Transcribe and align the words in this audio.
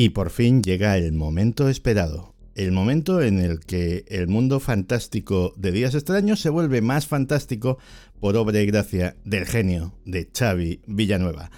Y 0.00 0.10
por 0.10 0.30
fin 0.30 0.62
llega 0.62 0.96
el 0.96 1.10
momento 1.10 1.68
esperado, 1.68 2.32
el 2.54 2.70
momento 2.70 3.20
en 3.20 3.40
el 3.40 3.58
que 3.58 4.04
el 4.06 4.28
mundo 4.28 4.60
fantástico 4.60 5.52
de 5.56 5.72
Días 5.72 5.96
Extraños 5.96 6.38
se 6.38 6.50
vuelve 6.50 6.80
más 6.80 7.08
fantástico 7.08 7.78
por 8.20 8.36
obra 8.36 8.60
y 8.60 8.66
gracia 8.66 9.16
del 9.24 9.44
genio 9.44 9.94
de 10.04 10.30
Xavi 10.32 10.82
Villanueva. 10.86 11.50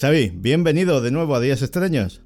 Xavi, 0.00 0.32
bienvenido 0.34 1.02
de 1.02 1.12
nuevo 1.12 1.36
a 1.36 1.40
Días 1.40 1.62
Extraños. 1.62 2.24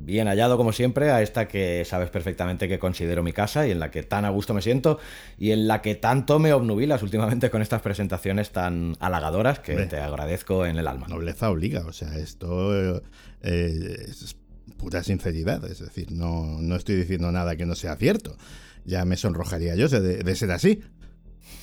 Bien 0.00 0.26
hallado 0.26 0.56
como 0.56 0.72
siempre 0.72 1.10
a 1.10 1.22
esta 1.22 1.48
que 1.48 1.84
sabes 1.84 2.10
perfectamente 2.10 2.68
que 2.68 2.78
considero 2.78 3.22
mi 3.22 3.32
casa 3.32 3.66
y 3.66 3.72
en 3.72 3.80
la 3.80 3.90
que 3.90 4.02
tan 4.04 4.24
a 4.24 4.30
gusto 4.30 4.54
me 4.54 4.62
siento 4.62 4.98
y 5.38 5.50
en 5.50 5.68
la 5.68 5.82
que 5.82 5.96
tanto 5.96 6.38
me 6.38 6.52
obnubilas 6.52 7.02
últimamente 7.02 7.50
con 7.50 7.62
estas 7.62 7.82
presentaciones 7.82 8.50
tan 8.50 8.96
halagadoras 9.00 9.58
que 9.58 9.74
te 9.86 9.98
agradezco 9.98 10.66
en 10.66 10.78
el 10.78 10.86
alma. 10.86 11.08
Nobleza 11.08 11.50
obliga, 11.50 11.84
o 11.86 11.92
sea, 11.92 12.16
esto 12.16 13.02
eh, 13.42 14.04
es 14.08 14.36
pura 14.78 15.02
sinceridad, 15.02 15.62
es 15.66 15.80
decir, 15.80 16.12
no, 16.12 16.58
no 16.60 16.76
estoy 16.76 16.96
diciendo 16.96 17.30
nada 17.30 17.56
que 17.56 17.66
no 17.66 17.74
sea 17.74 17.96
cierto. 17.96 18.36
Ya 18.84 19.04
me 19.04 19.16
sonrojaría 19.16 19.74
yo 19.74 19.88
de, 19.88 20.34
ser 20.34 20.50
así. 20.52 20.80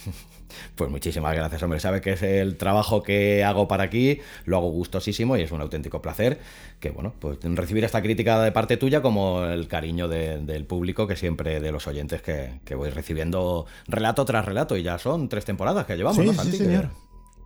Pues 0.75 0.89
muchísimas 0.89 1.35
gracias, 1.35 1.61
hombre. 1.63 1.81
Sabe 1.81 1.99
que 1.99 2.13
es 2.13 2.23
el 2.23 2.55
trabajo 2.55 3.03
que 3.03 3.44
hago 3.44 3.67
para 3.67 3.83
aquí, 3.83 4.19
lo 4.45 4.55
hago 4.55 4.69
gustosísimo 4.69 5.35
y 5.35 5.41
es 5.41 5.52
un 5.52 5.59
auténtico 5.59 6.02
placer 6.02 6.39
que, 6.80 6.91
bueno, 6.91 7.13
pues 7.19 7.39
recibir 7.41 7.83
esta 7.83 8.02
crítica 8.02 8.41
de 8.41 8.53
parte 8.53 8.77
tuya 8.77 9.02
como 9.02 9.44
el 9.44 9.67
cariño 9.67 10.07
del 10.07 10.66
público 10.66 11.07
que 11.07 11.17
siempre 11.17 11.59
de 11.59 11.72
los 11.73 11.88
oyentes 11.88 12.22
que, 12.22 12.75
voy 12.75 12.89
recibiendo 12.89 13.66
relato 13.88 14.23
tras 14.23 14.45
relato 14.45 14.77
y 14.77 14.83
ya 14.83 14.97
son 14.97 15.27
tres 15.27 15.44
temporadas 15.44 15.85
que 15.85 15.97
llevamos, 15.97 16.25
¿no, 16.25 16.44
Sí, 16.44 16.57
señor. 16.57 16.89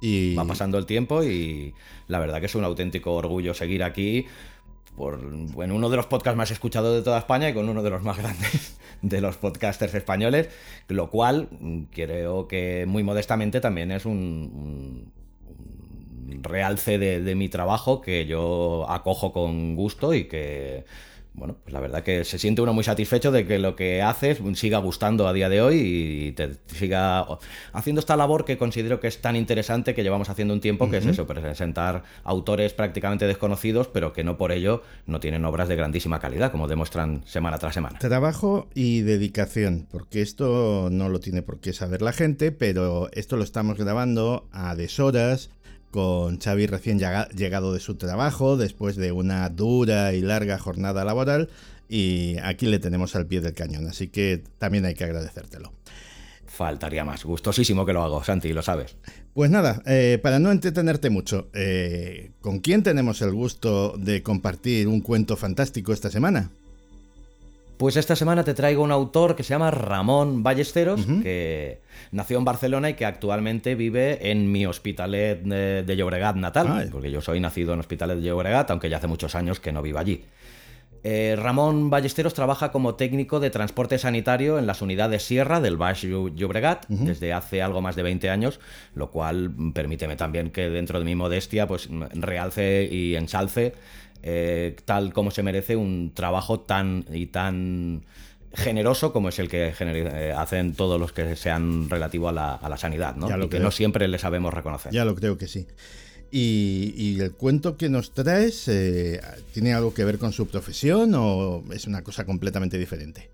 Y... 0.01 0.35
Va 0.35 0.45
pasando 0.45 0.77
el 0.77 0.85
tiempo 0.85 1.23
y 1.23 1.73
la 2.07 2.19
verdad 2.19 2.39
que 2.39 2.45
es 2.45 2.55
un 2.55 2.63
auténtico 2.63 3.15
orgullo 3.15 3.55
seguir 3.55 3.83
aquí 3.83 4.27
por 4.99 5.17
bueno, 5.53 5.75
uno 5.75 5.89
de 5.89 5.95
los 5.95 6.07
podcasts 6.07 6.35
más 6.35 6.51
escuchados 6.51 6.93
de 6.93 7.01
toda 7.01 7.19
España 7.19 7.47
y 7.47 7.53
con 7.53 7.69
uno 7.69 7.81
de 7.81 7.89
los 7.89 8.03
más 8.03 8.17
grandes 8.21 8.77
de 9.01 9.21
los 9.21 9.37
podcasters 9.37 9.95
españoles, 9.95 10.49
lo 10.89 11.09
cual 11.09 11.47
mm, 11.57 11.83
creo 11.83 12.49
que 12.49 12.83
muy 12.85 13.01
modestamente 13.01 13.61
también 13.61 13.93
es 13.93 14.05
un, 14.05 15.13
realce 16.43 16.99
de 16.99 17.35
mi 17.35 17.47
trabajo 17.47 18.01
que 18.01 18.25
yo 18.25 18.85
acojo 18.89 19.31
con 19.31 19.75
gusto 19.77 20.13
y 20.13 20.25
que 20.25 20.83
bueno, 21.39 21.55
pues 21.63 21.73
la 21.73 21.79
verdad 21.79 22.03
que 22.03 22.25
se 22.25 22.37
siente 22.37 22.61
uno 22.61 22.73
muy 22.73 22.83
satisfecho 22.83 23.31
de 23.31 23.47
que 23.47 23.57
lo 23.57 23.75
que 23.75 24.01
haces 24.01 24.39
siga 24.55 24.77
gustando 24.79 25.27
a 25.27 25.33
día 25.33 25.49
de 25.49 25.61
hoy 25.61 25.77
y 25.79 26.31
te 26.33 26.51
siga 26.67 27.25
haciendo 27.71 27.99
esta 27.99 28.17
labor 28.17 28.43
que 28.45 28.57
considero 28.57 28.99
que 28.99 29.07
es 29.07 29.21
tan 29.21 29.35
interesante 29.35 29.95
que 29.95 30.03
llevamos 30.03 30.29
haciendo 30.29 30.53
un 30.53 30.59
tiempo, 30.59 30.89
que 30.89 30.97
es 30.97 31.05
eso, 31.05 31.25
presentar 31.25 32.03
autores 32.23 32.73
prácticamente 32.73 33.25
desconocidos, 33.25 33.87
pero 33.87 34.11
que 34.11 34.23
no 34.23 34.37
por 34.37 34.51
ello 34.51 34.83
no 35.05 35.19
tienen 35.19 35.45
obras 35.45 35.69
de 35.69 35.77
grandísima 35.77 36.19
calidad, 36.19 36.51
como 36.51 36.67
demuestran 36.67 37.23
semana 37.25 37.57
tras 37.57 37.73
semana. 37.73 37.99
Trabajo 37.99 38.67
y 38.75 39.01
dedicación, 39.01 39.87
porque 39.89 40.21
esto 40.21 40.89
no 40.91 41.07
lo 41.07 41.19
tiene 41.19 41.41
por 41.41 41.59
qué 41.59 41.71
saber 41.71 42.01
la 42.01 42.11
gente, 42.11 42.51
pero 42.51 43.09
esto 43.13 43.37
lo 43.37 43.43
estamos 43.43 43.77
grabando 43.77 44.47
a 44.51 44.75
deshoras 44.75 45.51
con 45.91 46.39
Xavi 46.39 46.67
recién 46.67 46.99
llegado 46.99 47.73
de 47.73 47.79
su 47.79 47.95
trabajo 47.95 48.57
después 48.57 48.95
de 48.95 49.11
una 49.11 49.49
dura 49.49 50.13
y 50.13 50.21
larga 50.21 50.57
jornada 50.59 51.03
laboral 51.03 51.49
y 51.87 52.37
aquí 52.43 52.67
le 52.67 52.79
tenemos 52.79 53.15
al 53.15 53.25
pie 53.25 53.41
del 53.41 53.53
cañón, 53.53 53.87
así 53.87 54.07
que 54.09 54.43
también 54.59 54.85
hay 54.85 54.93
que 54.93 55.05
agradecértelo. 55.05 55.73
Faltaría 56.45 57.05
más, 57.05 57.23
gustosísimo 57.23 57.85
que 57.85 57.93
lo 57.93 58.03
hago, 58.03 58.23
Santi, 58.23 58.51
lo 58.53 58.61
sabes. 58.61 58.97
Pues 59.33 59.49
nada, 59.49 59.81
eh, 59.85 60.19
para 60.21 60.39
no 60.39 60.51
entretenerte 60.51 61.09
mucho, 61.09 61.49
eh, 61.53 62.31
¿con 62.41 62.59
quién 62.59 62.83
tenemos 62.83 63.21
el 63.21 63.31
gusto 63.31 63.95
de 63.97 64.21
compartir 64.21 64.87
un 64.87 65.01
cuento 65.01 65.37
fantástico 65.37 65.93
esta 65.93 66.11
semana? 66.11 66.51
Pues 67.79 67.95
esta 67.95 68.17
semana 68.17 68.43
te 68.43 68.53
traigo 68.53 68.83
un 68.83 68.91
autor 68.91 69.37
que 69.37 69.43
se 69.43 69.51
llama 69.51 69.71
Ramón 69.71 70.43
Ballesteros, 70.43 70.99
que 71.23 71.79
nació 72.11 72.37
en 72.37 72.43
Barcelona 72.43 72.89
y 72.89 72.95
que 72.95 73.05
actualmente 73.05 73.73
vive 73.75 74.31
en 74.31 74.51
mi 74.51 74.65
Hospitalet 74.65 75.41
de, 75.43 75.95
Llobregat 75.95 76.35
natal, 76.35 76.89
porque 76.91 77.09
yo 77.09 77.21
soy 77.21 77.39
nacido 77.39 77.71
en 77.73 77.79
Hospitalet 77.79 78.17
de 78.17 78.23
Llobregat, 78.23 78.69
aunque 78.69 78.89
ya 78.89 78.97
hace 78.97 79.07
muchos 79.07 79.33
años 79.33 79.61
que 79.61 79.71
no 79.71 79.81
vivo 79.81 79.97
allí. 79.97 80.25
Eh, 81.05 81.37
Ramón 81.39 81.89
Ballesteros 81.89 82.33
trabaja 82.33 82.73
como 82.73 82.95
técnico 82.95 83.39
de 83.39 83.49
transporte 83.49 83.97
sanitario 83.97 84.59
en 84.59 84.67
las 84.67 84.81
unidades 84.81 85.23
Sierra 85.23 85.61
del 85.61 85.77
Baix 85.77 86.01
Llobregat 86.01 86.85
desde 86.89 87.31
hace 87.31 87.61
algo 87.61 87.79
más 87.81 87.95
de 87.95 88.03
20 88.03 88.29
años, 88.29 88.59
lo 88.93 89.09
cual 89.09 89.53
permíteme 89.73 90.17
también 90.17 90.51
que 90.51 90.69
dentro 90.69 90.99
de 90.99 91.05
mi 91.05 91.15
modestia 91.15 91.65
pues 91.65 91.87
realce 92.11 92.89
y 92.91 93.15
ensalce 93.15 93.73
eh, 94.23 94.75
tal 94.85 95.13
como 95.13 95.31
se 95.31 95.43
merece 95.43 95.75
un 95.75 96.11
trabajo 96.13 96.59
tan 96.59 97.05
y 97.11 97.27
tan 97.27 98.05
generoso 98.53 99.13
como 99.13 99.29
es 99.29 99.39
el 99.39 99.47
que 99.47 99.73
eh, 99.79 100.33
hacen 100.35 100.73
todos 100.73 100.99
los 100.99 101.11
que 101.11 101.35
sean 101.35 101.89
relativo 101.89 102.29
a 102.29 102.31
la, 102.31 102.77
sanidad, 102.77 103.15
¿no? 103.15 103.27
y 103.45 103.49
que 103.49 103.59
no 103.59 103.71
siempre 103.71 104.07
le 104.07 104.17
sabemos 104.17 104.53
reconocer. 104.53 104.91
Ya 104.91 105.05
lo 105.05 105.15
creo 105.15 105.37
que 105.37 105.47
sí. 105.47 105.67
Y, 106.31 107.19
el 107.19 107.31
cuento 107.33 107.75
que 107.75 107.89
nos 107.89 108.13
traes, 108.13 108.67
eh, 108.67 109.19
¿tiene 109.53 109.73
algo 109.73 109.93
que 109.93 110.05
ver 110.05 110.19
con 110.19 110.31
su 110.31 110.47
profesión 110.47 111.13
o 111.15 111.63
es 111.73 111.87
una 111.87 112.03
cosa 112.03 112.25
completamente 112.25 112.77
diferente? 112.77 113.29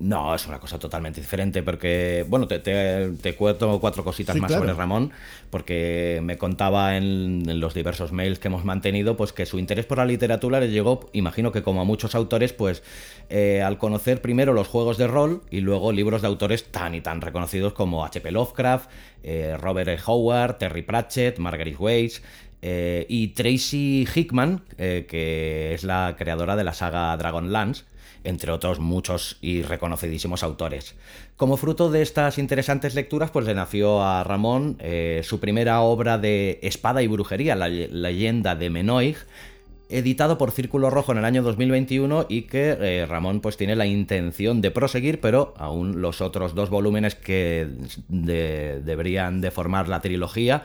No, 0.00 0.34
es 0.34 0.46
una 0.46 0.58
cosa 0.58 0.78
totalmente 0.78 1.20
diferente 1.20 1.62
porque, 1.62 2.24
bueno, 2.26 2.48
te, 2.48 2.58
te, 2.58 3.34
cuento 3.34 3.78
cuatro 3.80 4.02
cositas 4.02 4.34
más 4.36 4.50
sobre 4.50 4.72
Ramón, 4.72 5.12
porque 5.50 6.20
me 6.22 6.38
contaba 6.38 6.96
en, 6.96 7.60
los 7.60 7.74
diversos 7.74 8.10
mails 8.10 8.38
que 8.38 8.48
hemos 8.48 8.64
mantenido, 8.64 9.18
pues 9.18 9.34
que 9.34 9.44
su 9.44 9.58
interés 9.58 9.84
por 9.84 9.98
la 9.98 10.06
literatura 10.06 10.58
le 10.58 10.70
llegó, 10.70 11.10
imagino 11.12 11.52
que 11.52 11.62
como 11.62 11.82
a 11.82 11.84
muchos 11.84 12.14
autores, 12.14 12.54
pues 12.54 12.82
eh, 13.28 13.60
al 13.60 13.76
conocer 13.76 14.22
primero 14.22 14.54
los 14.54 14.68
juegos 14.68 14.96
de 14.96 15.06
rol 15.06 15.42
y 15.50 15.60
luego 15.60 15.92
libros 15.92 16.22
de 16.22 16.28
autores 16.28 16.64
tan 16.64 16.94
y 16.94 17.02
tan 17.02 17.20
reconocidos 17.20 17.74
como 17.74 18.02
H.P. 18.02 18.32
Lovecraft, 18.32 18.88
eh, 19.22 19.58
Robert 19.60 19.88
E. 19.90 19.98
Howard, 20.06 20.56
Terry 20.56 20.80
Pratchett, 20.80 21.38
Margaret 21.38 21.76
Weiss, 21.78 22.22
eh, 22.62 23.04
y 23.06 23.28
Tracy 23.28 24.08
Hickman, 24.14 24.62
que 24.78 25.74
es 25.74 25.84
la 25.84 26.14
creadora 26.18 26.56
de 26.56 26.64
la 26.64 26.72
saga 26.72 27.14
Dragonlance, 27.18 27.84
entre 28.24 28.52
otros 28.52 28.80
muchos 28.80 29.38
y 29.40 29.62
reconocidísimos 29.62 30.42
autores. 30.42 30.94
Como 31.36 31.56
fruto 31.56 31.90
de 31.90 32.02
estas 32.02 32.38
interesantes 32.38 32.94
lecturas, 32.94 33.30
pues 33.30 33.46
le 33.46 33.54
nació 33.54 34.02
a 34.02 34.24
Ramón 34.24 34.76
eh, 34.80 35.22
su 35.24 35.40
primera 35.40 35.80
obra 35.80 36.18
de 36.18 36.58
espada 36.62 37.02
y 37.02 37.06
brujería, 37.06 37.56
la 37.56 37.68
leyenda 37.68 38.56
de 38.56 38.70
Menoig, 38.70 39.16
editado 39.90 40.38
por 40.38 40.52
Círculo 40.52 40.88
Rojo 40.90 41.12
en 41.12 41.18
el 41.18 41.24
año 41.24 41.42
2021 41.42 42.26
y 42.28 42.42
que 42.42 42.76
eh, 42.80 43.06
Ramón 43.06 43.40
pues 43.40 43.56
tiene 43.56 43.74
la 43.76 43.86
intención 43.86 44.60
de 44.60 44.70
proseguir, 44.70 45.20
pero 45.20 45.54
aún 45.56 46.00
los 46.00 46.20
otros 46.20 46.54
dos 46.54 46.70
volúmenes 46.70 47.16
que 47.16 47.68
deberían 48.08 49.40
de 49.40 49.50
formar 49.50 49.88
la 49.88 50.00
trilogía 50.00 50.64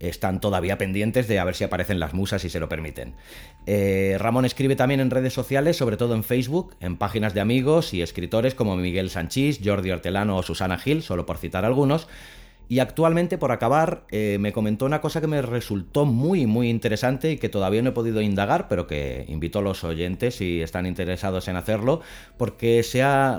están 0.00 0.40
todavía 0.40 0.78
pendientes 0.78 1.28
de 1.28 1.38
a 1.38 1.44
ver 1.44 1.54
si 1.54 1.64
aparecen 1.64 2.00
las 2.00 2.14
musas 2.14 2.44
y 2.44 2.50
se 2.50 2.60
lo 2.60 2.68
permiten. 2.68 3.14
Eh, 3.66 4.16
Ramón 4.18 4.44
escribe 4.44 4.76
también 4.76 5.00
en 5.00 5.10
redes 5.10 5.32
sociales, 5.32 5.76
sobre 5.76 5.96
todo 5.96 6.14
en 6.14 6.24
Facebook, 6.24 6.74
en 6.80 6.96
páginas 6.96 7.34
de 7.34 7.40
amigos 7.40 7.94
y 7.94 8.02
escritores 8.02 8.54
como 8.54 8.76
Miguel 8.76 9.10
Sanchís, 9.10 9.60
Jordi 9.64 9.90
Hortelano 9.90 10.36
o 10.36 10.42
Susana 10.42 10.78
Gil, 10.78 11.02
solo 11.02 11.26
por 11.26 11.38
citar 11.38 11.64
algunos, 11.64 12.08
y 12.70 12.80
actualmente, 12.80 13.38
por 13.38 13.50
acabar, 13.50 14.04
eh, 14.10 14.36
me 14.38 14.52
comentó 14.52 14.84
una 14.84 15.00
cosa 15.00 15.22
que 15.22 15.26
me 15.26 15.40
resultó 15.40 16.04
muy, 16.04 16.46
muy 16.46 16.68
interesante 16.68 17.32
y 17.32 17.38
que 17.38 17.48
todavía 17.48 17.80
no 17.80 17.90
he 17.90 17.92
podido 17.92 18.20
indagar, 18.20 18.68
pero 18.68 18.86
que 18.86 19.24
invito 19.28 19.60
a 19.60 19.62
los 19.62 19.84
oyentes 19.84 20.34
si 20.36 20.60
están 20.60 20.84
interesados 20.84 21.48
en 21.48 21.56
hacerlo, 21.56 22.02
porque 22.36 22.84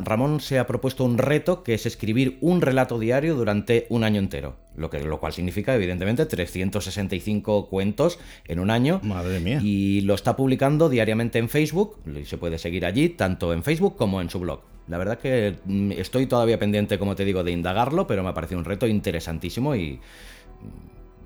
Ramón 0.04 0.40
se 0.40 0.58
ha 0.58 0.66
propuesto 0.66 1.04
un 1.04 1.20
reto 1.20 1.62
que 1.64 1.76
es 1.76 1.86
escribir 1.86 2.40
un 2.42 2.62
relato 2.62 2.98
diario 2.98 3.36
durante 3.36 3.86
un 3.90 4.04
año 4.04 4.18
entero. 4.18 4.56
Lo, 4.80 4.90
que, 4.90 5.02
lo 5.02 5.20
cual 5.20 5.34
significa, 5.34 5.76
evidentemente, 5.76 6.26
365 6.26 7.68
cuentos 7.68 8.18
en 8.46 8.60
un 8.60 8.70
año. 8.70 9.02
Madre 9.04 9.42
mía. 9.42 9.60
Y 9.62 10.02
lo 10.02 10.14
está 10.14 10.38
publicando 10.38 10.88
diariamente 10.88 11.38
en 11.38 11.50
Facebook. 11.50 11.98
Se 12.24 12.38
puede 12.38 12.58
seguir 12.58 12.86
allí, 12.86 13.10
tanto 13.10 13.52
en 13.52 13.62
Facebook 13.62 13.98
como 13.98 14.22
en 14.22 14.30
su 14.30 14.40
blog. 14.40 14.62
La 14.88 14.98
verdad 14.98 15.20
que 15.20 15.58
mm, 15.66 15.92
estoy 15.92 16.28
todavía 16.28 16.58
pendiente, 16.58 16.98
como 16.98 17.16
te 17.16 17.26
digo, 17.26 17.44
de 17.44 17.52
indagarlo, 17.52 18.08
pero 18.08 18.24
me 18.24 18.30
ha 18.30 18.34
parecido 18.34 18.58
un 18.58 18.66
reto 18.66 18.88
interesantísimo 18.88 19.76
y 19.76 20.00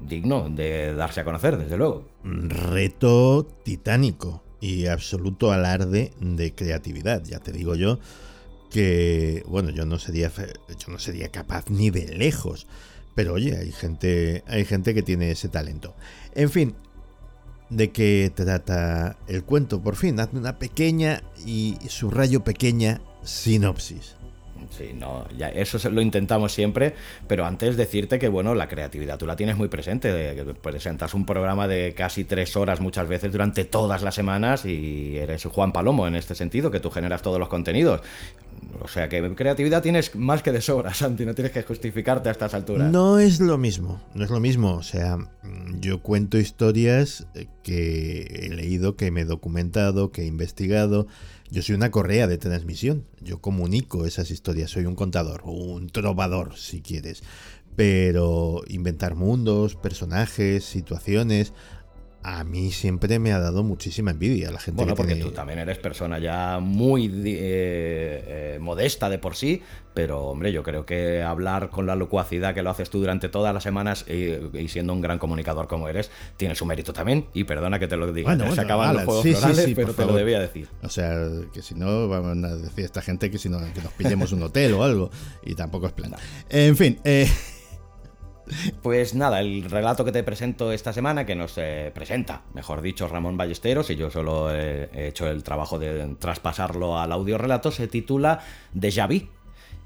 digno 0.03 0.50
de 0.50 0.95
darse 0.95 1.21
a 1.21 1.23
conocer, 1.23 1.57
desde 1.57 1.77
luego. 1.77 2.07
Reto 2.23 3.45
titánico 3.63 4.41
y 4.59 4.88
absoluto 4.88 5.51
alarde 5.51 6.11
de 6.19 6.55
creatividad, 6.55 7.23
ya 7.23 7.38
te 7.38 7.51
digo 7.51 7.75
yo 7.75 8.00
que 8.73 9.43
bueno, 9.47 9.69
yo 9.69 9.85
no 9.85 9.99
sería 9.99 10.31
yo 10.33 10.91
no 10.91 10.97
sería 10.97 11.29
capaz 11.29 11.69
ni 11.69 11.91
de 11.91 12.07
lejos, 12.07 12.65
pero 13.13 13.33
oye, 13.33 13.55
hay 13.55 13.71
gente 13.71 14.43
hay 14.47 14.65
gente 14.65 14.93
que 14.93 15.03
tiene 15.03 15.31
ese 15.31 15.47
talento. 15.47 15.95
En 16.33 16.49
fin, 16.49 16.75
¿de 17.69 17.91
qué 17.91 18.31
trata 18.33 19.17
el 19.27 19.43
cuento? 19.43 19.81
Por 19.81 19.95
fin, 19.95 20.19
hazme 20.19 20.39
una 20.39 20.57
pequeña 20.57 21.21
y 21.45 21.77
subrayo 21.87 22.43
pequeña 22.43 22.99
sinopsis. 23.23 24.15
Sí, 24.69 24.91
no, 24.93 25.27
ya 25.37 25.49
eso 25.49 25.77
lo 25.89 26.01
intentamos 26.01 26.51
siempre, 26.51 26.95
pero 27.27 27.45
antes 27.45 27.77
decirte 27.77 28.17
que 28.17 28.27
bueno, 28.27 28.55
la 28.55 28.67
creatividad 28.67 29.17
tú 29.17 29.27
la 29.27 29.35
tienes 29.35 29.57
muy 29.57 29.67
presente, 29.67 30.45
presentas 30.61 31.13
un 31.13 31.25
programa 31.25 31.67
de 31.67 31.93
casi 31.93 32.23
tres 32.23 32.55
horas 32.55 32.79
muchas 32.79 33.07
veces 33.07 33.31
durante 33.31 33.65
todas 33.65 34.01
las 34.01 34.15
semanas 34.15 34.65
y 34.65 35.17
eres 35.17 35.43
Juan 35.45 35.73
Palomo 35.73 36.07
en 36.07 36.15
este 36.15 36.33
sentido, 36.33 36.71
que 36.71 36.79
tú 36.79 36.89
generas 36.89 37.21
todos 37.21 37.39
los 37.39 37.49
contenidos. 37.49 38.01
O 38.81 38.88
sea 38.88 39.10
que 39.10 39.36
creatividad 39.36 39.81
tienes 39.81 40.15
más 40.15 40.44
que 40.44 40.51
de 40.51 40.62
sobra, 40.62 40.94
Santi, 40.94 41.25
no 41.25 41.33
tienes 41.33 41.51
que 41.51 41.63
justificarte 41.63 42.30
a 42.30 42.31
estas 42.31 42.54
alturas. 42.54 42.92
No 42.92 43.19
es 43.19 43.39
lo 43.39 43.57
mismo, 43.57 44.01
no 44.13 44.24
es 44.24 44.30
lo 44.30 44.39
mismo. 44.39 44.74
O 44.75 44.83
sea, 44.83 45.18
yo 45.80 46.01
cuento 46.01 46.38
historias 46.38 47.27
que 47.63 48.21
he 48.21 48.50
leído, 48.50 48.95
que 48.95 49.12
me 49.12 49.21
he 49.21 49.25
documentado, 49.25 50.12
que 50.12 50.24
he 50.24 50.25
investigado 50.25 51.07
yo 51.54 51.62
soy 51.62 51.75
una 51.75 51.92
correa 51.92 52.25
de 52.25 52.39
transmisión. 52.39 53.06
Yo 53.21 53.39
comunico 53.39 54.07
esas 54.07 54.31
historias. 54.31 54.71
Soy 54.71 54.86
un 54.88 54.95
contador, 54.95 55.44
un 55.45 55.88
trovador, 55.88 56.57
si 56.57 56.81
quieres. 56.81 57.21
Pero 57.75 58.63
inventar 58.68 59.13
mundos, 59.13 59.75
personajes, 59.75 60.65
situaciones, 60.65 61.54
a 62.23 62.43
mí 62.45 62.71
siempre 62.71 63.19
me 63.19 63.33
ha 63.33 63.39
dado 63.39 63.63
muchísima 63.63 64.11
envidia 64.11 64.49
la 64.49 64.59
gente 64.59 64.77
bueno, 64.77 64.95
porque 64.95 65.15
tú 65.15 65.31
también 65.31 65.59
eres 65.59 65.77
persona 65.77 66.19
ya 66.19 66.59
muy 66.59 67.05
eh, 67.05 67.11
eh, 67.25 68.57
modesta 68.61 69.09
de 69.09 69.19
por 69.19 69.35
sí, 69.35 69.61
pero 69.93 70.23
hombre, 70.23 70.53
yo 70.53 70.63
creo 70.63 70.85
que 70.85 71.21
hablar 71.21 71.69
con 71.69 71.85
la 71.85 71.95
locuacidad 71.95 72.53
que 72.53 72.63
lo 72.63 72.69
haces 72.69 72.89
tú 72.89 72.99
durante 72.99 73.27
todas 73.27 73.53
las 73.53 73.63
semanas 73.63 74.05
y, 74.07 74.67
siendo 74.69 74.93
un 74.93 75.01
gran 75.01 75.19
comunicador 75.19 75.67
como 75.67 75.89
eres, 75.89 76.11
tiene 76.37 76.55
su 76.55 76.65
mérito 76.65 76.93
también. 76.93 77.25
Y 77.33 77.43
perdona 77.43 77.77
que 77.77 77.87
te 77.87 77.97
lo 77.97 78.11
diga, 78.11 78.37
se 78.53 78.61
acaban 78.61 78.95
los 78.95 79.03
juegos 79.03 79.23
florales, 79.23 79.71
pero 79.75 79.93
te 79.93 80.05
lo 80.05 80.13
debía 80.13 80.39
decir. 80.39 80.67
O 80.81 80.89
sea, 80.89 81.27
que 81.51 81.61
si 81.61 81.75
no, 81.75 82.07
vamos 82.07 82.43
a 82.43 82.55
decir 82.55 82.83
a 82.83 82.85
esta 82.85 83.01
gente 83.01 83.29
que 83.29 83.37
si 83.37 83.49
no, 83.49 83.59
que 83.73 83.81
nos 83.81 83.93
pillemos 83.93 84.31
un 84.31 84.43
hotel 84.43 84.73
o 84.73 84.83
algo, 84.83 85.11
y 85.43 85.55
tampoco 85.55 85.87
es 85.87 85.93
plan. 85.93 86.15
En 86.49 86.77
fin, 86.77 86.99
eh... 87.03 87.27
Pues 88.81 89.15
nada, 89.15 89.39
el 89.39 89.69
relato 89.69 90.03
que 90.03 90.11
te 90.11 90.23
presento 90.23 90.71
esta 90.71 90.93
semana, 90.93 91.25
que 91.25 91.35
nos 91.35 91.57
eh, 91.57 91.91
presenta, 91.93 92.41
mejor 92.53 92.81
dicho, 92.81 93.07
Ramón 93.07 93.37
Ballesteros, 93.37 93.89
y 93.89 93.95
yo 93.95 94.09
solo 94.09 94.53
he, 94.53 94.89
hecho 95.07 95.27
el 95.27 95.43
trabajo 95.43 95.79
de 95.79 96.15
traspasarlo 96.19 96.99
al 96.99 97.11
audio 97.11 97.37
relato, 97.37 97.71
se 97.71 97.87
titula 97.87 98.39
Déjà 98.73 99.07
Vu. 99.07 99.27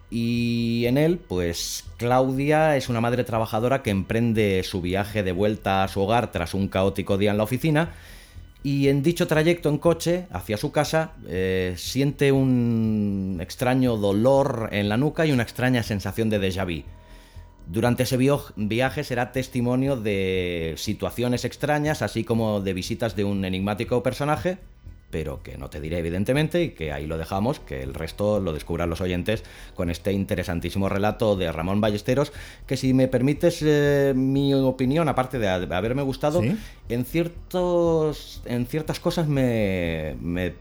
Y 0.09 0.85
en 0.87 0.97
él, 0.97 1.19
pues 1.19 1.83
Claudia 1.97 2.77
es 2.77 2.87
una 2.87 3.01
madre 3.01 3.25
trabajadora 3.25 3.83
que 3.83 3.89
emprende 3.89 4.63
su 4.63 4.81
viaje 4.81 5.21
de 5.21 5.33
vuelta 5.33 5.83
a 5.83 5.87
su 5.89 6.01
hogar 6.01 6.31
tras 6.31 6.53
un 6.53 6.69
caótico 6.69 7.17
día 7.17 7.31
en 7.31 7.37
la 7.37 7.43
oficina. 7.43 7.91
Y 8.63 8.87
en 8.87 9.03
dicho 9.03 9.27
trayecto 9.27 9.69
en 9.69 9.77
coche 9.77 10.27
hacia 10.31 10.57
su 10.57 10.71
casa 10.71 11.11
eh, 11.27 11.73
siente 11.77 12.31
un 12.31 13.37
extraño 13.41 13.97
dolor 13.97 14.69
en 14.71 14.89
la 14.89 14.97
nuca 14.97 15.25
y 15.25 15.31
una 15.31 15.43
extraña 15.43 15.83
sensación 15.83 16.29
de 16.29 16.39
déjà 16.39 16.65
vu. 16.65 16.96
Durante 17.69 18.03
ese 18.03 18.17
viaje 18.17 19.03
será 19.03 19.31
testimonio 19.31 19.97
de 19.97 20.75
situaciones 20.77 21.43
extrañas, 21.43 22.01
así 22.01 22.23
como 22.23 22.61
de 22.61 22.73
visitas 22.73 23.15
de 23.15 23.25
un 23.25 23.43
enigmático 23.43 24.01
personaje, 24.03 24.57
pero 25.09 25.41
que 25.41 25.57
no 25.57 25.69
te 25.69 25.79
diré 25.79 25.99
evidentemente 25.99 26.63
y 26.63 26.69
que 26.69 26.91
ahí 26.91 27.05
lo 27.05 27.17
dejamos, 27.17 27.59
que 27.59 27.81
el 27.81 27.93
resto 27.93 28.39
lo 28.39 28.53
descubran 28.53 28.89
los 28.89 29.01
oyentes 29.01 29.43
con 29.75 29.89
este 29.89 30.11
interesantísimo 30.11 30.89
relato 30.89 31.35
de 31.35 31.51
Ramón 31.51 31.81
Ballesteros, 31.81 32.31
que 32.65 32.77
si 32.77 32.93
me 32.93 33.07
permites 33.07 33.61
eh, 33.61 34.13
mi 34.15 34.53
opinión, 34.53 35.07
aparte 35.09 35.39
de 35.39 35.47
haberme 35.47 36.03
gustado, 36.03 36.41
en, 36.89 37.05
ciertos, 37.05 38.41
en 38.45 38.65
ciertas 38.65 38.99
cosas 38.99 39.27
me, 39.27 40.15
me, 40.21 40.53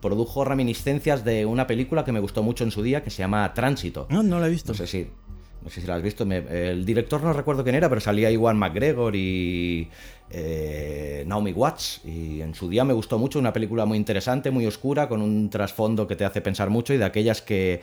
produjo 0.00 0.44
reminiscencias 0.44 1.24
de 1.24 1.46
una 1.46 1.66
película 1.66 2.04
que 2.04 2.12
me 2.12 2.20
gustó 2.20 2.42
mucho 2.42 2.64
en 2.64 2.70
su 2.70 2.82
día, 2.82 3.02
que 3.02 3.10
se 3.10 3.18
llama 3.18 3.52
Tránsito. 3.54 4.06
No, 4.10 4.22
no 4.22 4.40
la 4.40 4.46
he 4.46 4.50
visto. 4.50 4.72
No 4.72 4.76
sé 4.76 4.86
si 4.86 5.08
no 5.62 5.70
sé 5.70 5.80
si 5.80 5.86
la 5.86 5.96
has 5.96 6.02
visto. 6.02 6.24
el 6.24 6.84
director 6.84 7.22
no 7.22 7.32
recuerdo 7.32 7.62
quién 7.62 7.76
era, 7.76 7.88
pero 7.88 8.00
salía 8.00 8.30
Iwan 8.30 8.56
McGregor 8.56 9.14
y 9.14 9.88
eh, 10.30 11.24
Naomi 11.26 11.52
Watts. 11.52 12.00
Y 12.04 12.40
en 12.40 12.54
su 12.54 12.68
día 12.68 12.84
me 12.84 12.94
gustó 12.94 13.18
mucho. 13.18 13.38
Una 13.38 13.52
película 13.52 13.84
muy 13.84 13.98
interesante, 13.98 14.50
muy 14.50 14.66
oscura, 14.66 15.08
con 15.08 15.20
un 15.20 15.50
trasfondo 15.50 16.06
que 16.06 16.16
te 16.16 16.24
hace 16.24 16.40
pensar 16.40 16.70
mucho 16.70 16.94
y 16.94 16.98
de 16.98 17.04
aquellas 17.04 17.42
que 17.42 17.82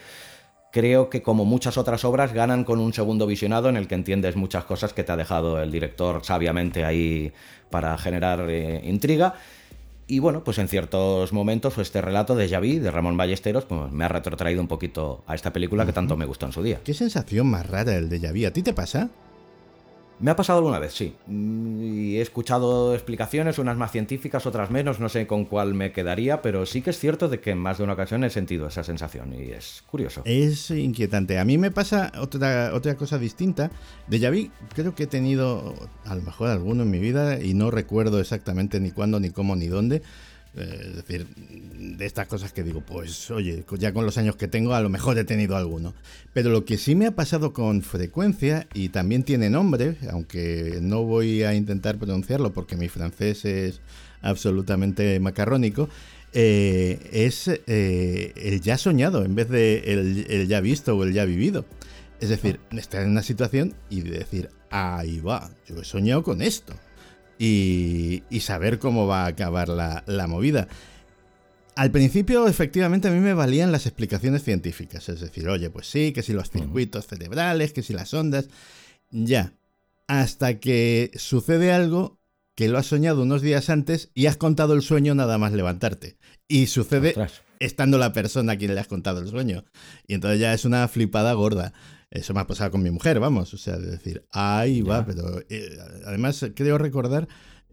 creo 0.71 1.09
que 1.09 1.21
como 1.21 1.45
muchas 1.45 1.77
otras 1.77 2.03
obras 2.03 2.33
ganan 2.33 2.63
con 2.63 2.79
un 2.79 2.94
segundo 2.94 3.25
visionado 3.25 3.69
en 3.69 3.77
el 3.77 3.88
que 3.88 3.95
entiendes 3.95 4.35
muchas 4.35 4.65
cosas 4.65 4.94
que 4.94 5.03
te 5.03 5.12
ha 5.12 5.18
dejado 5.18 5.62
el 5.62 5.71
director 5.71 6.24
sabiamente 6.24 6.83
ahí 6.83 7.31
para 7.69 7.97
generar 7.97 8.50
eh, 8.50 8.81
intriga. 8.83 9.35
Y 10.07 10.19
bueno, 10.19 10.44
pues 10.44 10.57
en 10.57 10.69
ciertos 10.69 11.33
momentos 11.33 11.77
este 11.77 12.01
relato 12.01 12.36
de 12.36 12.48
Javi, 12.48 12.80
de 12.80 12.92
Ramón 12.92 13.18
Ballesteros, 13.18 13.65
pues 13.65 13.92
me 13.92 14.06
ha 14.06 14.07
retrotraído 14.07 14.62
un 14.62 14.69
poquito 14.69 15.24
a 15.27 15.36
esta 15.36 15.51
película 15.51 15.86
que 15.86 15.92
tanto 15.92 16.15
me 16.15 16.25
gustó 16.25 16.45
en 16.45 16.54
su 16.54 16.63
día. 16.63 16.80
Qué 16.83 16.94
sensación 16.94 17.48
más 17.48 17.68
rara 17.68 17.95
el 17.95 18.07
de 18.07 18.21
Javi. 18.21 18.45
¿A 18.45 18.54
ti 18.54 18.63
te 18.63 18.74
pasa? 18.74 19.09
Me 20.19 20.31
ha 20.31 20.35
pasado 20.35 20.59
alguna 20.59 20.79
vez, 20.79 20.93
sí. 20.93 21.15
Y 21.29 22.17
he 22.17 22.21
escuchado 22.21 22.95
explicaciones, 22.95 23.59
unas 23.59 23.77
más 23.77 23.91
científicas, 23.91 24.47
otras 24.47 24.71
menos, 24.71 24.99
no 24.99 25.09
sé 25.09 25.27
con 25.27 25.45
cuál 25.45 25.75
me 25.75 25.91
quedaría, 25.91 26.41
pero 26.41 26.65
sí 26.65 26.81
que 26.81 26.89
es 26.89 26.97
cierto 26.97 27.29
de 27.29 27.39
que 27.39 27.51
en 27.51 27.59
más 27.59 27.77
de 27.77 27.83
una 27.83 27.93
ocasión 27.93 28.23
he 28.23 28.31
sentido 28.31 28.67
esa 28.67 28.83
sensación 28.83 29.33
y 29.33 29.51
es 29.51 29.83
curioso. 29.85 30.23
Es 30.25 30.71
inquietante. 30.71 31.37
A 31.37 31.45
mí 31.45 31.59
me 31.59 31.69
pasa 31.69 32.11
otra, 32.19 32.71
otra 32.73 32.95
cosa 32.95 33.19
distinta. 33.19 33.69
De 34.07 34.17
vu 34.29 34.49
creo 34.73 34.95
que 34.95 35.03
he 35.03 35.07
tenido 35.07 35.75
a 36.05 36.15
lo 36.15 36.23
mejor 36.23 36.49
alguno 36.49 36.83
en 36.83 36.89
mi 36.89 36.99
vida 36.99 37.39
y 37.39 37.53
no 37.53 37.69
recuerdo 37.69 38.19
exactamente 38.19 38.79
ni 38.79 38.89
cuándo, 38.89 39.19
ni 39.19 39.29
cómo, 39.29 39.55
ni 39.55 39.67
dónde. 39.67 40.01
Eh, 40.57 40.88
es 40.89 40.95
decir, 40.95 41.27
de 41.36 42.06
estas 42.06 42.27
cosas 42.27 42.51
que 42.51 42.63
digo, 42.63 42.81
pues 42.81 43.30
oye, 43.30 43.63
ya 43.77 43.94
con 43.94 44.06
los 44.06 44.18
años 44.18 44.36
que 44.36 44.48
tengo 44.48 44.74
a 44.74 44.81
lo 44.81 44.89
mejor 44.89 45.18
he 45.19 45.24
tenido 45.24 45.56
alguno. 45.56 45.94
Pero 46.33 46.50
lo 46.50 46.65
que 46.65 46.77
sí 46.77 46.95
me 46.95 47.06
ha 47.06 47.12
pasado 47.12 47.54
con 47.54 47.83
frecuencia, 47.83 48.68
y 48.74 48.89
también 48.89 49.24
tiene 49.24 49.50
nombre, 49.51 49.98
aunque 50.09 50.79
no 50.81 51.03
voy 51.03 51.43
a 51.43 51.53
intentar 51.53 51.98
pronunciarlo 51.98 52.53
porque 52.53 52.75
mi 52.75 52.89
francés 52.89 53.46
es 53.46 53.81
absolutamente 54.22 55.20
macarrónico, 55.20 55.89
eh, 56.34 57.08
es 57.12 57.48
eh, 57.48 58.34
el 58.36 58.60
ya 58.62 58.77
soñado 58.77 59.24
en 59.24 59.36
vez 59.36 59.50
de 59.50 60.25
el, 60.27 60.48
ya 60.48 60.60
visto 60.60 60.98
o 60.98 61.03
el 61.03 61.13
ya 61.13 61.25
vivido. 61.25 61.65
Es 62.20 62.29
decir, 62.29 62.60
estar 62.72 63.03
en 63.03 63.12
una 63.12 63.22
situación 63.22 63.75
y 63.91 64.01
decir, 64.01 64.50
ahí 64.72 65.20
va, 65.20 65.51
yo 65.67 65.79
he 65.79 65.86
soñado 65.86 66.24
con 66.24 66.41
esto 66.41 66.74
y, 67.39 68.24
saber 68.41 68.79
cómo 68.79 69.08
va 69.08 69.24
a 69.24 69.27
acabar 69.27 69.70
la, 69.70 70.27
movida. 70.27 70.67
Al 71.75 71.91
principio, 71.91 72.48
efectivamente, 72.48 73.08
a 73.08 73.12
mí 73.12 73.20
me 73.20 73.34
valían 73.34 73.72
las 73.72 73.86
explicaciones 73.86 74.44
científicas. 74.44 75.10
Es 75.10 75.20
decir, 75.20 75.48
oye, 75.48 75.70
pues 75.70 75.88
sí, 75.88 76.12
que 76.12 76.24
si 76.24 76.34
los 76.34 76.50
circuitos 76.50 77.08
cerebrales, 77.08 77.74
que 77.74 77.84
si 77.84 77.94
las 77.94 78.13
ondas. 78.13 78.50
Ya. 79.12 79.53
Hasta 80.08 80.60
que 80.60 81.12
sucede 81.15 81.72
algo 81.72 82.17
que 82.56 82.67
lo 82.67 82.79
has 82.79 82.88
soñado 82.88 83.22
unos 83.22 83.44
días 83.44 83.70
antes 83.70 84.10
y 84.15 84.25
has 84.25 84.38
contado 84.38 84.74
el 84.74 84.82
sueño 84.82 85.13
nada 85.13 85.38
más 85.38 85.53
levantarte. 85.53 86.17
Y 86.48 86.67
sucede 86.67 87.13
estando 87.60 87.98
la 87.98 88.13
persona 88.13 88.53
a 88.53 88.58
quien 88.58 88.74
le 88.74 88.82
has 88.82 88.88
contado 88.88 89.20
el 89.20 89.27
sueño. 89.27 89.65
Y 90.08 90.15
entonces 90.15 90.39
ya 90.39 90.53
es 90.53 90.65
una 90.65 90.88
flipada 90.88 91.34
gorda. 91.34 91.74
Eso 92.09 92.33
me 92.33 92.39
ha 92.39 92.47
pasado 92.47 92.71
con 92.71 92.81
mi 92.81 92.89
mujer, 92.89 93.19
vamos. 93.19 93.53
O 93.53 93.57
sea, 93.57 93.77
de 93.77 93.91
decir, 93.91 94.25
ahí 94.31 94.81
va, 94.81 95.05
pero 95.05 95.41
eh, 95.49 95.69
además 96.05 96.45
creo 96.55 96.77
recordar 96.77 97.27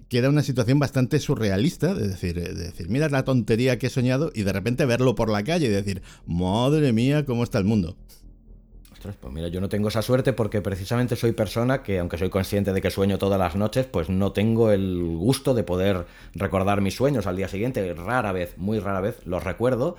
que 0.08 0.18
era 0.18 0.28
una 0.28 0.42
situación 0.42 0.78
bastante 0.78 1.18
surrealista, 1.18 1.94
de 1.94 2.08
decir, 2.08 2.34
de 2.34 2.54
decir, 2.54 2.88
mira 2.88 3.08
la 3.08 3.24
tontería 3.24 3.78
que 3.78 3.86
he 3.86 3.90
soñado 3.90 4.30
y 4.34 4.42
de 4.42 4.52
repente 4.52 4.84
verlo 4.86 5.14
por 5.14 5.30
la 5.30 5.42
calle 5.44 5.66
y 5.66 5.70
decir, 5.70 6.02
madre 6.26 6.92
mía, 6.92 7.24
cómo 7.24 7.42
está 7.44 7.58
el 7.58 7.64
mundo. 7.64 7.96
Ostras, 8.92 9.16
pues 9.20 9.32
mira, 9.32 9.48
yo 9.48 9.60
no 9.60 9.68
tengo 9.68 9.88
esa 9.88 10.02
suerte 10.02 10.32
porque 10.32 10.60
precisamente 10.62 11.16
soy 11.16 11.32
persona 11.32 11.82
que, 11.82 11.98
aunque 11.98 12.18
soy 12.18 12.30
consciente 12.30 12.72
de 12.72 12.80
que 12.80 12.90
sueño 12.90 13.18
todas 13.18 13.38
las 13.38 13.54
noches, 13.54 13.86
pues 13.86 14.08
no 14.08 14.32
tengo 14.32 14.72
el 14.72 15.16
gusto 15.16 15.54
de 15.54 15.62
poder 15.62 16.06
recordar 16.34 16.80
mis 16.80 16.94
sueños 16.94 17.26
al 17.26 17.36
día 17.36 17.48
siguiente. 17.48 17.94
Rara 17.94 18.32
vez, 18.32 18.56
muy 18.56 18.78
rara 18.78 19.00
vez, 19.00 19.18
los 19.26 19.44
recuerdo 19.44 19.96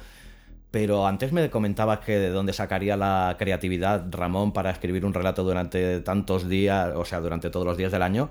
pero 0.76 1.08
antes 1.08 1.32
me 1.32 1.50
comentabas 1.50 2.00
que 2.00 2.20
de 2.20 2.32
dónde 2.32 2.52
sacaría 2.52 2.98
la 2.98 3.38
creatividad 3.40 4.08
Ramón 4.12 4.52
para 4.52 4.72
escribir 4.72 5.06
un 5.06 5.14
relato 5.14 5.42
durante 5.42 6.02
tantos 6.02 6.50
días, 6.50 6.92
o 6.98 7.06
sea, 7.06 7.22
durante 7.22 7.50
todos 7.50 7.66
los 7.66 7.78
días 7.78 7.94
del 7.94 8.02
año. 8.02 8.30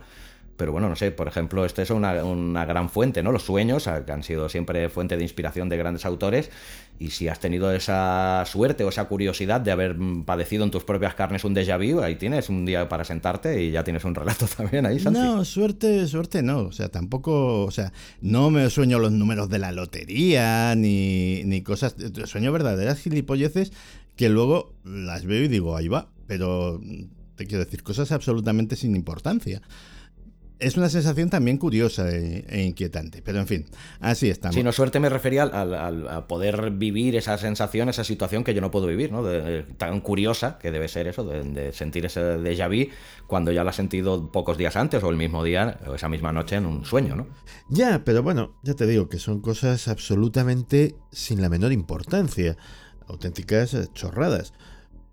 Pero 0.56 0.73
bueno, 0.73 0.88
no 0.88 0.96
sé, 0.96 1.11
por 1.11 1.28
ejemplo, 1.28 1.64
esta 1.64 1.82
es 1.82 1.90
una, 1.90 2.25
una, 2.25 2.64
gran 2.64 2.88
fuente, 2.88 3.23
¿no? 3.23 3.32
Los 3.32 3.42
sueños 3.42 3.88
que 4.06 4.12
han 4.12 4.23
sido 4.23 4.49
siempre 4.49 4.88
fuente 4.88 5.16
de 5.16 5.23
inspiración 5.23 5.68
de 5.68 5.76
grandes 5.76 6.04
autores 6.04 6.50
y 6.99 7.11
si 7.11 7.26
has 7.28 7.40
tenido 7.40 7.73
esa 7.73 8.44
suerte 8.46 8.84
o 8.84 8.88
esa 8.88 9.06
curiosidad 9.06 9.61
de 9.61 9.73
haber 9.73 9.96
padecido 10.25 10.64
en 10.64 10.70
tus 10.70 10.84
propias 10.84 11.14
carnes 11.14 11.44
un 11.44 11.54
déjà 11.54 11.76
vu, 11.76 12.00
ahí 12.00 12.16
tienes 12.16 12.49
un 12.49 12.64
día 12.64 12.88
para 12.88 13.04
sentarte 13.04 13.62
y 13.62 13.73
ya 13.73 13.82
tienes 13.82 14.04
un 14.04 14.14
relato 14.14 14.46
también 14.56 14.87
ahí, 14.87 15.00
Santi. 15.00 15.18
No, 15.18 15.44
suerte, 15.44 16.06
suerte 16.06 16.42
no, 16.42 16.61
o 16.61 16.73
sea, 16.73 16.88
tampoco, 16.88 17.64
o 17.64 17.70
sea, 17.70 17.92
no 18.20 18.50
me 18.50 18.70
sueño 18.70 18.99
los 18.99 19.12
números 19.12 19.49
de 19.49 19.58
la 19.58 19.73
lotería 19.73 20.75
ni, 20.76 21.42
ni 21.44 21.62
cosas, 21.62 21.96
sueño 22.26 22.52
verdaderas 22.52 23.00
gilipolleces 23.00 23.73
que 24.16 24.28
luego 24.28 24.75
las 24.84 25.25
veo 25.25 25.42
y 25.42 25.49
digo, 25.49 25.76
ahí 25.76 25.88
va, 25.88 26.11
pero 26.28 26.80
te 27.34 27.46
quiero 27.46 27.64
decir, 27.64 27.82
cosas 27.82 28.12
absolutamente 28.12 28.76
sin 28.76 28.94
importancia 28.94 29.61
es 30.58 30.76
una 30.76 30.88
sensación 30.88 31.30
también 31.30 31.58
curiosa 31.58 32.11
e, 32.11 32.44
e, 32.49 32.62
inquietante, 32.62 33.23
pero 33.23 33.40
en 33.40 33.46
fin, 33.46 33.66
así 34.00 34.30
estamos. 34.30 34.54
Si 34.54 34.62
no, 34.62 34.73
suerte 34.73 35.00
me 35.00 35.08
refería 35.08 35.42
al, 35.42 36.08
a 36.08 36.26
poder 36.28 36.70
vivir 36.70 37.16
esa 37.16 37.37
sensación, 37.38 37.88
esa 37.88 38.04
situación 38.04 38.44
que 38.44 38.54
yo 38.54 38.61
no 38.61 38.70
puedo 38.70 38.87
vivir, 38.87 39.11
¿no? 39.12 39.25
tan 39.76 40.00
curiosa 40.00 40.58
que 40.58 40.70
debe 40.70 40.88
ser 40.88 41.08
eso, 41.08 41.25
de, 41.25 41.73
sentir 41.73 42.06
ese 42.06 42.38
déjà 42.38 42.68
vu 42.68 42.90
cuando 43.26 43.52
ya 43.52 43.64
lo 43.64 43.70
has 43.70 43.76
sentido 43.76 44.30
pocos 44.30 44.56
días 44.56 44.76
antes 44.76 45.02
o 45.02 45.11
el 45.11 45.16
mismo 45.16 45.42
día 45.42 45.78
o 45.87 45.94
esa 45.94 46.08
misma 46.08 46.32
noche 46.32 46.56
en 46.56 46.66
un 46.66 46.84
sueño, 46.84 47.16
¿no? 47.16 47.26
Ya, 47.68 48.04
pero 48.04 48.23
bueno, 48.23 48.56
ya 48.62 48.75
te 48.75 48.87
digo 48.87 49.08
que 49.08 49.18
son 49.18 49.40
cosas 49.40 49.88
absolutamente 49.88 50.94
sin 51.11 51.42
la 51.42 51.49
menor 51.49 51.73
importancia, 51.73 52.56
auténticas 53.06 53.76
chorradas. 53.92 54.52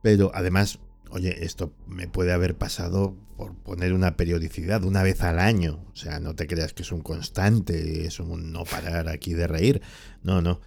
Pero 0.01 0.31
además, 0.33 0.79
oye, 1.10 1.45
esto 1.45 1.74
me 1.88 2.07
puede 2.07 2.33
haber 2.33 2.55
pasado 2.55 3.15
por 3.41 3.55
poner 3.55 3.93
una 3.93 4.17
periodicidad 4.17 4.83
una 4.83 5.01
vez 5.01 5.24
al 5.24 5.39
año. 5.39 5.83
O 5.91 5.95
sea, 5.95 6.19
no 6.19 6.36
te 6.36 6.45
creas 6.45 6.74
que 6.74 6.83
es 6.83 6.91
un 6.91 7.01
constante, 7.01 8.05
es 8.05 8.19
un 8.19 8.51
no 8.51 8.65
parar 8.65 9.10
aquí 9.10 9.33
de 9.33 9.48
reír. 9.48 9.81
No, 10.21 10.43
no. 10.43 10.62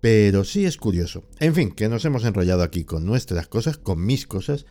Pero 0.00 0.42
sí 0.42 0.64
es 0.64 0.78
curioso. 0.78 1.24
En 1.40 1.54
fin, 1.54 1.72
que 1.72 1.90
nos 1.90 2.06
hemos 2.06 2.24
enrollado 2.24 2.62
aquí 2.62 2.84
con 2.84 3.04
nuestras 3.04 3.48
cosas, 3.48 3.76
con 3.76 4.02
mis 4.02 4.26
cosas, 4.26 4.64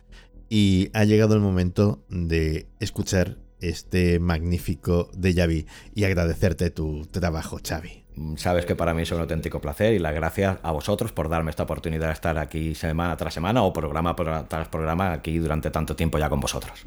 y 0.48 0.90
ha 0.92 1.04
llegado 1.04 1.34
el 1.34 1.40
momento 1.40 2.04
de 2.08 2.66
escuchar 2.80 3.38
este 3.60 4.18
magnífico 4.18 5.08
déjà 5.12 5.46
vu 5.46 5.66
y 5.94 6.02
agradecerte 6.02 6.70
tu 6.70 7.06
trabajo, 7.06 7.60
Xavi. 7.62 8.06
Sabes 8.36 8.64
que 8.64 8.74
para 8.74 8.94
mí 8.94 9.02
es 9.02 9.12
un 9.12 9.20
auténtico 9.20 9.60
placer 9.60 9.92
y 9.92 9.98
las 9.98 10.14
gracias 10.14 10.58
a 10.62 10.72
vosotros 10.72 11.12
por 11.12 11.28
darme 11.28 11.50
esta 11.50 11.64
oportunidad 11.64 12.06
de 12.06 12.14
estar 12.14 12.38
aquí 12.38 12.74
semana 12.74 13.14
tras 13.16 13.34
semana 13.34 13.62
o 13.62 13.74
programa 13.74 14.16
tras 14.48 14.68
programa 14.68 15.12
aquí 15.12 15.36
durante 15.38 15.70
tanto 15.70 15.94
tiempo 15.96 16.18
ya 16.18 16.30
con 16.30 16.40
vosotros. 16.40 16.86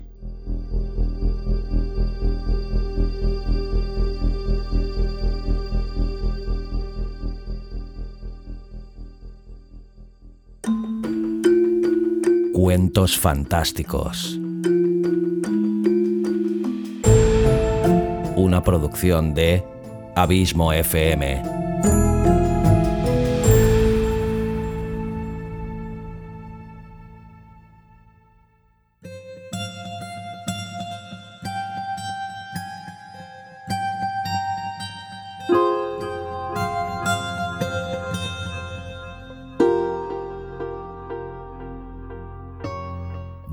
Cuentos 12.62 13.18
fantásticos. 13.18 14.38
Una 18.36 18.62
producción 18.66 19.34
de 19.34 19.64
Abismo 20.14 20.74
FM. 20.74 22.19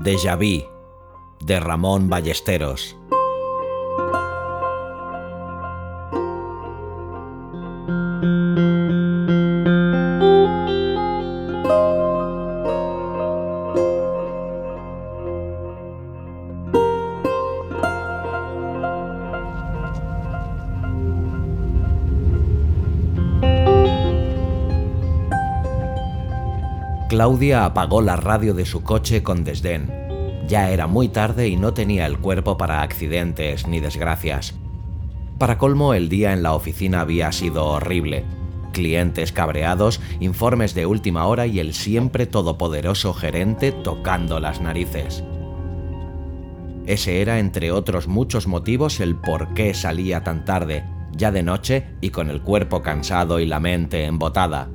Deja 0.07 0.37
Vu, 0.37 0.63
de 1.41 1.59
Ramón 1.59 2.07
Ballesteros. 2.07 2.95
Claudia 27.27 27.65
apagó 27.65 28.01
la 28.01 28.15
radio 28.15 28.53
de 28.53 28.65
su 28.65 28.83
coche 28.83 29.21
con 29.21 29.43
desdén. 29.43 29.91
Ya 30.47 30.71
era 30.71 30.87
muy 30.87 31.09
tarde 31.09 31.49
y 31.49 31.57
no 31.57 31.73
tenía 31.73 32.05
el 32.05 32.19
cuerpo 32.19 32.55
para 32.55 32.81
accidentes 32.81 33.67
ni 33.67 33.81
desgracias. 33.81 34.53
Para 35.37 35.57
colmo, 35.57 35.93
el 35.93 36.07
día 36.07 36.31
en 36.31 36.41
la 36.41 36.53
oficina 36.53 37.01
había 37.01 37.33
sido 37.33 37.65
horrible. 37.65 38.23
Clientes 38.71 39.33
cabreados, 39.33 39.99
informes 40.21 40.73
de 40.73 40.85
última 40.85 41.27
hora 41.27 41.47
y 41.47 41.59
el 41.59 41.73
siempre 41.73 42.27
todopoderoso 42.27 43.13
gerente 43.13 43.73
tocando 43.73 44.39
las 44.39 44.61
narices. 44.61 45.21
Ese 46.85 47.21
era, 47.21 47.39
entre 47.39 47.73
otros 47.73 48.07
muchos 48.07 48.47
motivos, 48.47 49.01
el 49.01 49.17
por 49.17 49.53
qué 49.53 49.73
salía 49.73 50.23
tan 50.23 50.45
tarde, 50.45 50.85
ya 51.11 51.33
de 51.33 51.43
noche 51.43 51.87
y 51.99 52.11
con 52.11 52.29
el 52.29 52.41
cuerpo 52.41 52.81
cansado 52.81 53.41
y 53.41 53.45
la 53.45 53.59
mente 53.59 54.05
embotada. 54.05 54.69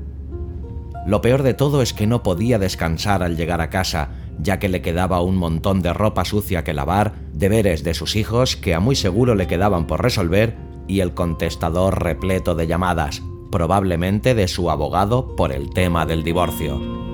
Lo 1.07 1.21
peor 1.21 1.43
de 1.43 1.55
todo 1.55 1.83
es 1.83 1.93
que 1.93 2.07
no 2.07 2.23
podía 2.23 2.59
descansar 2.59 3.23
al 3.23 3.37
llegar 3.37 3.61
a 3.61 3.71
casa, 3.71 4.11
ya 4.39 4.59
que 4.59 4.69
le 4.69 4.83
quedaba 4.83 5.21
un 5.21 5.37
montón 5.37 5.83
de 5.83 5.93
ropa 5.93 6.25
sucia 6.25 6.63
que 6.65 6.75
lavar, 6.75 7.15
deberes 7.33 7.83
de 7.83 7.95
sus 7.95 8.15
hijos 8.17 8.57
que 8.57 8.75
a 8.75 8.81
muy 8.81 8.95
seguro 8.95 9.35
le 9.35 9.47
quedaban 9.47 9.87
por 9.87 10.03
resolver 10.03 10.57
y 10.87 11.01
el 11.01 11.13
contestador 11.13 12.03
repleto 12.03 12.55
de 12.55 12.67
llamadas, 12.67 13.23
probablemente 13.51 14.35
de 14.35 14.49
su 14.49 14.71
abogado 14.71 15.35
por 15.35 15.53
el 15.53 15.71
tema 15.71 16.07
del 16.07 16.23
divorcio. 16.23 17.12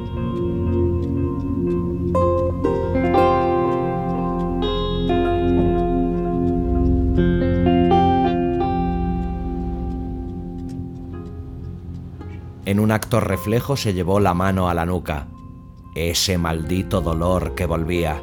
En 12.68 12.80
un 12.80 12.90
acto 12.90 13.18
reflejo 13.20 13.78
se 13.78 13.94
llevó 13.94 14.20
la 14.20 14.34
mano 14.34 14.68
a 14.68 14.74
la 14.74 14.84
nuca. 14.84 15.28
Ese 15.94 16.36
maldito 16.36 17.00
dolor 17.00 17.54
que 17.54 17.64
volvía. 17.64 18.22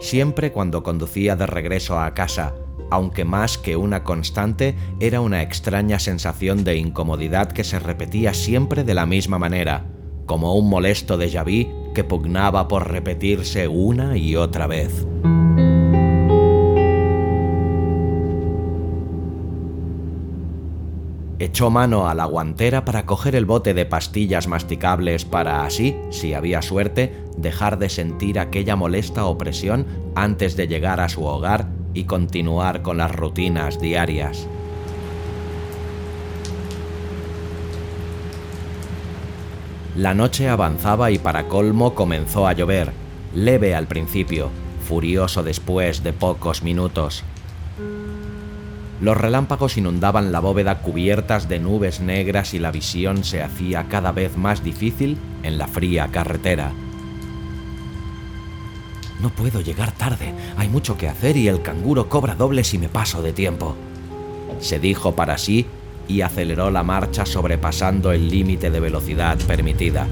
Siempre 0.00 0.50
cuando 0.50 0.82
conducía 0.82 1.36
de 1.36 1.46
regreso 1.46 2.00
a 2.00 2.14
casa, 2.14 2.56
aunque 2.90 3.24
más 3.24 3.56
que 3.56 3.76
una 3.76 4.02
constante, 4.02 4.74
era 4.98 5.20
una 5.20 5.40
extraña 5.40 6.00
sensación 6.00 6.64
de 6.64 6.78
incomodidad 6.78 7.52
que 7.52 7.62
se 7.62 7.78
repetía 7.78 8.34
siempre 8.34 8.82
de 8.82 8.94
la 8.94 9.06
misma 9.06 9.38
manera, 9.38 9.86
como 10.26 10.56
un 10.56 10.68
molesto 10.68 11.16
déjà 11.16 11.44
vu 11.44 11.92
que 11.94 12.02
pugnaba 12.02 12.66
por 12.66 12.90
repetirse 12.90 13.68
una 13.68 14.16
y 14.16 14.34
otra 14.34 14.66
vez. 14.66 15.06
Echó 21.44 21.68
mano 21.68 22.08
a 22.08 22.14
la 22.14 22.24
guantera 22.24 22.86
para 22.86 23.04
coger 23.04 23.36
el 23.36 23.44
bote 23.44 23.74
de 23.74 23.84
pastillas 23.84 24.48
masticables 24.48 25.26
para 25.26 25.66
así, 25.66 25.94
si 26.08 26.32
había 26.32 26.62
suerte, 26.62 27.22
dejar 27.36 27.78
de 27.78 27.90
sentir 27.90 28.38
aquella 28.38 28.76
molesta 28.76 29.26
opresión 29.26 29.84
antes 30.14 30.56
de 30.56 30.68
llegar 30.68 31.00
a 31.00 31.10
su 31.10 31.22
hogar 31.26 31.68
y 31.92 32.04
continuar 32.04 32.80
con 32.80 32.96
las 32.96 33.14
rutinas 33.14 33.78
diarias. 33.78 34.48
La 39.96 40.14
noche 40.14 40.48
avanzaba 40.48 41.10
y 41.10 41.18
para 41.18 41.46
colmo 41.48 41.94
comenzó 41.94 42.46
a 42.46 42.54
llover, 42.54 42.90
leve 43.34 43.74
al 43.74 43.86
principio, 43.86 44.48
furioso 44.88 45.42
después 45.42 46.02
de 46.02 46.14
pocos 46.14 46.62
minutos. 46.62 47.22
Los 49.04 49.18
relámpagos 49.18 49.76
inundaban 49.76 50.32
la 50.32 50.40
bóveda 50.40 50.80
cubiertas 50.80 51.46
de 51.46 51.58
nubes 51.58 52.00
negras 52.00 52.54
y 52.54 52.58
la 52.58 52.70
visión 52.70 53.22
se 53.22 53.42
hacía 53.42 53.84
cada 53.86 54.12
vez 54.12 54.38
más 54.38 54.64
difícil 54.64 55.18
en 55.42 55.58
la 55.58 55.66
fría 55.66 56.08
carretera. 56.10 56.72
No 59.20 59.28
puedo 59.28 59.60
llegar 59.60 59.92
tarde, 59.92 60.32
hay 60.56 60.70
mucho 60.70 60.96
que 60.96 61.10
hacer 61.10 61.36
y 61.36 61.48
el 61.48 61.60
canguro 61.60 62.08
cobra 62.08 62.34
doble 62.34 62.64
si 62.64 62.78
me 62.78 62.88
paso 62.88 63.20
de 63.20 63.34
tiempo. 63.34 63.76
Se 64.60 64.78
dijo 64.78 65.14
para 65.14 65.36
sí 65.36 65.66
y 66.08 66.22
aceleró 66.22 66.70
la 66.70 66.82
marcha 66.82 67.26
sobrepasando 67.26 68.10
el 68.10 68.30
límite 68.30 68.70
de 68.70 68.80
velocidad 68.80 69.36
permitida. 69.46 70.06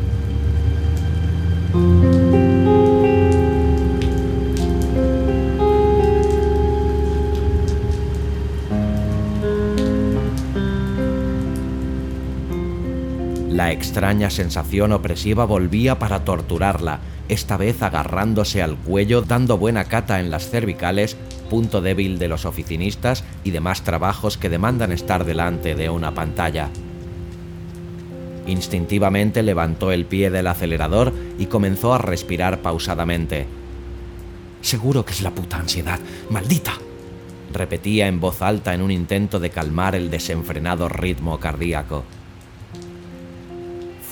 La 13.73 13.79
extraña 13.79 14.29
sensación 14.29 14.93
opresiva 14.93 15.47
volvía 15.47 15.99
para 15.99 16.27
torturarla, 16.27 17.01
esta 17.31 17.57
vez 17.57 17.83
agarrándose 17.83 18.61
al 18.61 18.77
cuello, 18.77 19.23
dando 19.23 19.57
buena 19.57 19.85
cata 19.85 20.21
en 20.21 20.31
las 20.31 20.51
cervicales, 20.51 21.17
punto 21.49 21.81
débil 21.81 22.19
de 22.19 22.29
los 22.29 22.45
oficinistas 22.45 23.25
y 23.45 23.51
demás 23.51 23.81
trabajos 23.81 24.37
que 24.37 24.51
demandan 24.51 24.93
estar 24.93 25.25
delante 25.25 25.75
de 25.75 25.89
una 25.89 26.13
pantalla. 26.13 26.69
Instintivamente 28.47 29.43
levantó 29.43 29.91
el 29.91 30.05
pie 30.05 30.31
del 30.31 30.49
acelerador 30.49 31.15
y 31.39 31.47
comenzó 31.47 31.95
a 31.95 31.99
respirar 31.99 32.61
pausadamente. 32.61 33.47
Seguro 34.61 35.07
que 35.07 35.15
es 35.15 35.23
la 35.23 35.31
puta 35.31 35.57
ansiedad, 35.57 35.99
maldita. 36.29 36.75
Repetía 37.55 38.07
en 38.07 38.21
voz 38.21 38.43
alta 38.43 38.75
en 38.75 38.83
un 38.83 38.91
intento 38.91 39.41
de 39.41 39.49
calmar 39.49 39.95
el 39.95 40.11
desenfrenado 40.11 40.91
ritmo 40.91 41.41
cardíaco. 41.41 42.05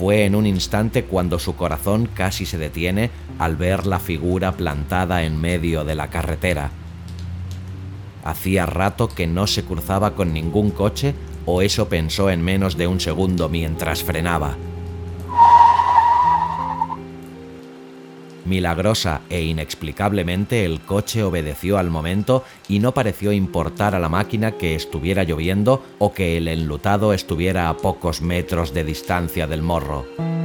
Fue 0.01 0.25
en 0.25 0.35
un 0.35 0.47
instante 0.47 1.05
cuando 1.05 1.39
su 1.39 1.57
corazón 1.57 2.09
casi 2.15 2.47
se 2.47 2.57
detiene 2.57 3.11
al 3.39 3.57
ver 3.57 3.87
la 3.87 3.99
figura 3.99 4.53
plantada 4.53 5.25
en 5.25 5.39
medio 5.39 5.85
de 5.85 5.95
la 5.95 6.09
carretera. 6.09 6.71
Hacía 8.25 8.65
rato 8.65 9.09
que 9.09 9.27
no 9.27 9.47
se 9.47 9.63
cruzaba 9.63 10.15
con 10.15 10.33
ningún 10.33 10.71
coche 10.71 11.15
o 11.45 11.61
eso 11.61 11.91
pensó 11.91 12.31
en 12.31 12.41
menos 12.41 12.79
de 12.79 12.87
un 12.87 12.99
segundo 12.99 13.51
mientras 13.51 14.03
frenaba. 14.03 14.57
Milagrosa 18.45 19.21
e 19.29 19.43
inexplicablemente 19.43 20.65
el 20.65 20.81
coche 20.81 21.23
obedeció 21.23 21.79
al 21.79 21.91
momento 21.91 22.45
y 22.69 22.79
no 22.79 22.93
pareció 22.93 23.33
importar 23.33 23.95
a 23.95 23.99
la 23.99 24.09
máquina 24.09 24.53
que 24.53 24.75
estuviera 24.75 25.25
lloviendo 25.25 25.85
o 25.99 26.13
que 26.13 26.37
el 26.37 26.49
enlutado 26.49 27.13
estuviera 27.13 27.69
a 27.69 27.77
pocos 27.77 28.23
metros 28.23 28.73
de 28.73 28.85
distancia 28.85 29.47
del 29.47 29.63
morro. 29.63 30.40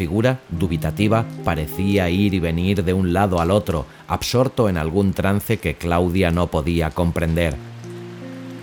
Figura, 0.00 0.40
dubitativa, 0.48 1.26
parecía 1.44 2.08
ir 2.08 2.32
y 2.32 2.38
venir 2.38 2.84
de 2.84 2.94
un 2.94 3.12
lado 3.12 3.38
al 3.38 3.50
otro, 3.50 3.84
absorto 4.08 4.70
en 4.70 4.78
algún 4.78 5.12
trance 5.12 5.58
que 5.58 5.74
Claudia 5.74 6.30
no 6.30 6.46
podía 6.46 6.88
comprender. 6.88 7.54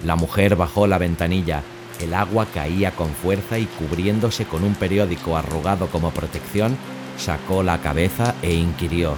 La 0.03 0.15
mujer 0.15 0.55
bajó 0.55 0.87
la 0.87 0.97
ventanilla, 0.97 1.61
el 2.01 2.15
agua 2.15 2.47
caía 2.51 2.89
con 2.89 3.09
fuerza 3.09 3.59
y 3.59 3.65
cubriéndose 3.65 4.45
con 4.45 4.63
un 4.63 4.73
periódico 4.73 5.37
arrugado 5.37 5.85
como 5.91 6.09
protección, 6.09 6.75
sacó 7.19 7.61
la 7.61 7.81
cabeza 7.81 8.33
e 8.41 8.55
inquirió. 8.55 9.13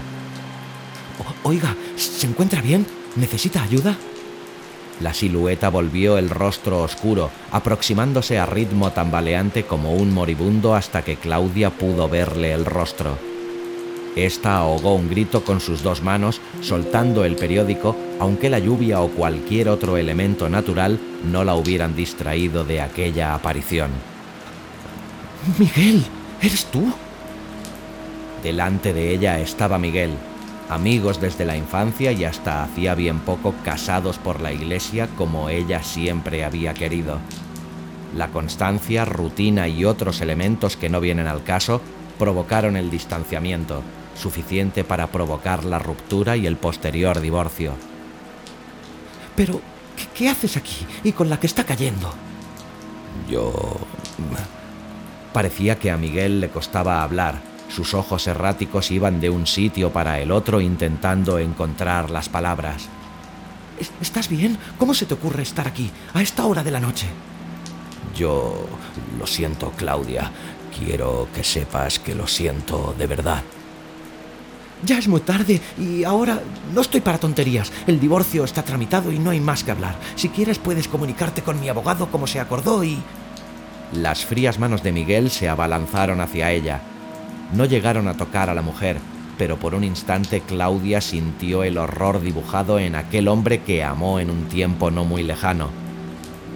Oiga, 1.44 1.74
¿se 1.96 2.28
encuentra 2.28 2.62
bien? 2.62 2.86
¿Necesita 3.16 3.64
ayuda? 3.64 3.96
La 5.00 5.14
silueta 5.14 5.70
volvió 5.70 6.18
el 6.18 6.30
rostro 6.30 6.84
oscuro, 6.84 7.32
aproximándose 7.52 8.38
a 8.38 8.46
ritmo 8.46 8.92
tambaleante 8.92 9.64
como 9.64 9.94
un 9.94 10.14
moribundo 10.14 10.76
hasta 10.76 11.04
que 11.04 11.16
Claudia 11.16 11.70
pudo 11.70 12.10
verle 12.10 12.52
el 12.52 12.66
rostro. 12.66 13.18
Esta 14.16 14.58
ahogó 14.58 14.96
un 14.96 15.10
grito 15.10 15.46
con 15.46 15.62
sus 15.62 15.84
dos 15.84 16.02
manos, 16.02 16.42
soltando 16.62 17.24
el 17.24 17.36
periódico, 17.36 17.96
aunque 18.20 18.50
la 18.50 18.60
lluvia 18.60 19.00
o 19.00 19.10
cualquier 19.10 19.70
otro 19.70 19.96
elemento 19.96 20.50
natural 20.50 21.00
no 21.24 21.46
la 21.46 21.56
hubieran 21.56 21.96
distraído 21.96 22.66
de 22.66 22.82
aquella 22.82 23.34
aparición. 23.34 23.92
Miguel, 25.58 26.04
¿eres 26.42 26.66
tú? 26.66 26.92
Delante 28.44 28.94
de 28.94 29.14
ella 29.14 29.40
estaba 29.40 29.78
Miguel, 29.78 30.12
amigos 30.70 31.20
desde 31.20 31.46
la 31.46 31.58
infancia 31.58 32.12
y 32.12 32.24
hasta 32.24 32.64
hacía 32.64 32.96
bien 32.96 33.20
poco 33.20 33.54
casados 33.64 34.18
por 34.18 34.40
la 34.40 34.54
iglesia 34.54 35.08
como 35.18 35.50
ella 35.50 35.84
siempre 35.84 36.46
había 36.46 36.74
querido. 36.74 37.20
La 38.16 38.30
constancia, 38.30 39.06
rutina 39.06 39.68
y 39.68 39.86
otros 39.86 40.22
elementos 40.22 40.78
que 40.78 40.90
no 40.90 41.00
vienen 41.00 41.28
al 41.28 41.44
caso 41.44 41.82
provocaron 42.18 42.76
el 42.76 42.90
distanciamiento, 42.90 43.82
suficiente 44.16 44.84
para 44.84 45.08
provocar 45.08 45.64
la 45.64 45.80
ruptura 45.80 46.38
y 46.38 46.46
el 46.46 46.58
posterior 46.58 47.20
divorcio. 47.22 47.74
Pero, 49.36 49.62
¿qué, 50.14 50.30
haces 50.30 50.58
aquí 50.58 50.86
y 51.04 51.12
con 51.14 51.30
la 51.30 51.40
que 51.40 51.48
está 51.48 51.64
cayendo? 51.64 52.14
Yo... 53.30 53.78
Parecía 55.34 55.78
que 55.78 55.92
a 55.92 55.98
Miguel 55.98 56.42
le 56.42 56.50
costaba 56.50 57.04
hablar, 57.04 57.40
sus 57.70 57.94
ojos 57.94 58.28
erráticos 58.28 58.92
iban 58.92 59.22
de 59.22 59.30
un 59.30 59.48
sitio 59.48 59.92
para 59.92 60.20
el 60.20 60.32
otro 60.32 60.60
intentando 60.60 61.40
encontrar 61.40 62.10
las 62.10 62.28
palabras. 62.28 62.90
¿Estás 64.02 64.28
bien? 64.28 64.58
¿Cómo 64.78 64.94
se 64.94 65.06
te 65.06 65.14
ocurre 65.14 65.44
estar 65.44 65.68
aquí, 65.68 65.90
a 66.14 66.22
esta 66.22 66.46
hora 66.46 66.64
de 66.64 66.72
la 66.72 66.80
noche? 66.80 67.08
Yo 68.16 68.68
lo 69.18 69.26
siento, 69.26 69.72
Claudia. 69.78 70.32
Quiero 70.78 71.30
que 71.34 71.44
sepas 71.44 72.00
que 72.00 72.16
lo 72.16 72.28
siento 72.28 72.94
de 72.98 73.08
verdad. 73.08 73.44
Ya 74.84 74.98
es 74.98 75.08
muy 75.08 75.22
tarde 75.22 75.62
y 75.78 76.04
ahora 76.04 76.42
no 76.74 76.82
estoy 76.82 77.02
para 77.02 77.18
tonterías. 77.18 77.72
El 77.86 78.00
divorcio 78.00 78.44
está 78.44 78.64
tramitado 78.64 79.12
y 79.12 79.20
no 79.20 79.30
hay 79.30 79.40
más 79.40 79.64
que 79.64 79.72
hablar. 79.72 79.96
Si 80.16 80.30
quieres 80.30 80.58
puedes 80.58 80.88
comunicarte 80.88 81.42
con 81.42 81.60
mi 81.60 81.70
abogado 81.70 82.10
como 82.10 82.28
se 82.28 82.40
acordó 82.40 82.84
y... 82.84 82.98
Las 83.94 84.26
frías 84.26 84.60
manos 84.60 84.84
de 84.84 84.92
Miguel 84.92 85.32
se 85.32 85.50
abalanzaron 85.50 86.22
hacia 86.22 86.52
ella. 86.52 86.82
No 87.54 87.66
llegaron 87.66 88.08
a 88.08 88.16
tocar 88.16 88.50
a 88.50 88.54
la 88.54 88.62
mujer, 88.62 88.98
pero 89.38 89.58
por 89.58 89.74
un 89.74 89.84
instante 89.84 90.42
Claudia 90.42 91.02
sintió 91.02 91.64
el 91.64 91.78
horror 91.78 92.22
dibujado 92.22 92.78
en 92.78 92.96
aquel 92.96 93.28
hombre 93.28 93.62
que 93.62 93.84
amó 93.84 94.20
en 94.20 94.30
un 94.30 94.46
tiempo 94.46 94.92
no 94.92 95.06
muy 95.06 95.24
lejano. 95.24 95.70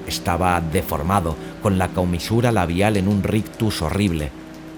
Estaba 0.06 0.60
deformado, 0.60 1.36
con 1.62 1.77
la 1.77 1.88
comisura 1.88 2.51
labial 2.51 2.97
en 2.97 3.08
un 3.08 3.23
rictus 3.23 3.82
horrible. 3.82 4.32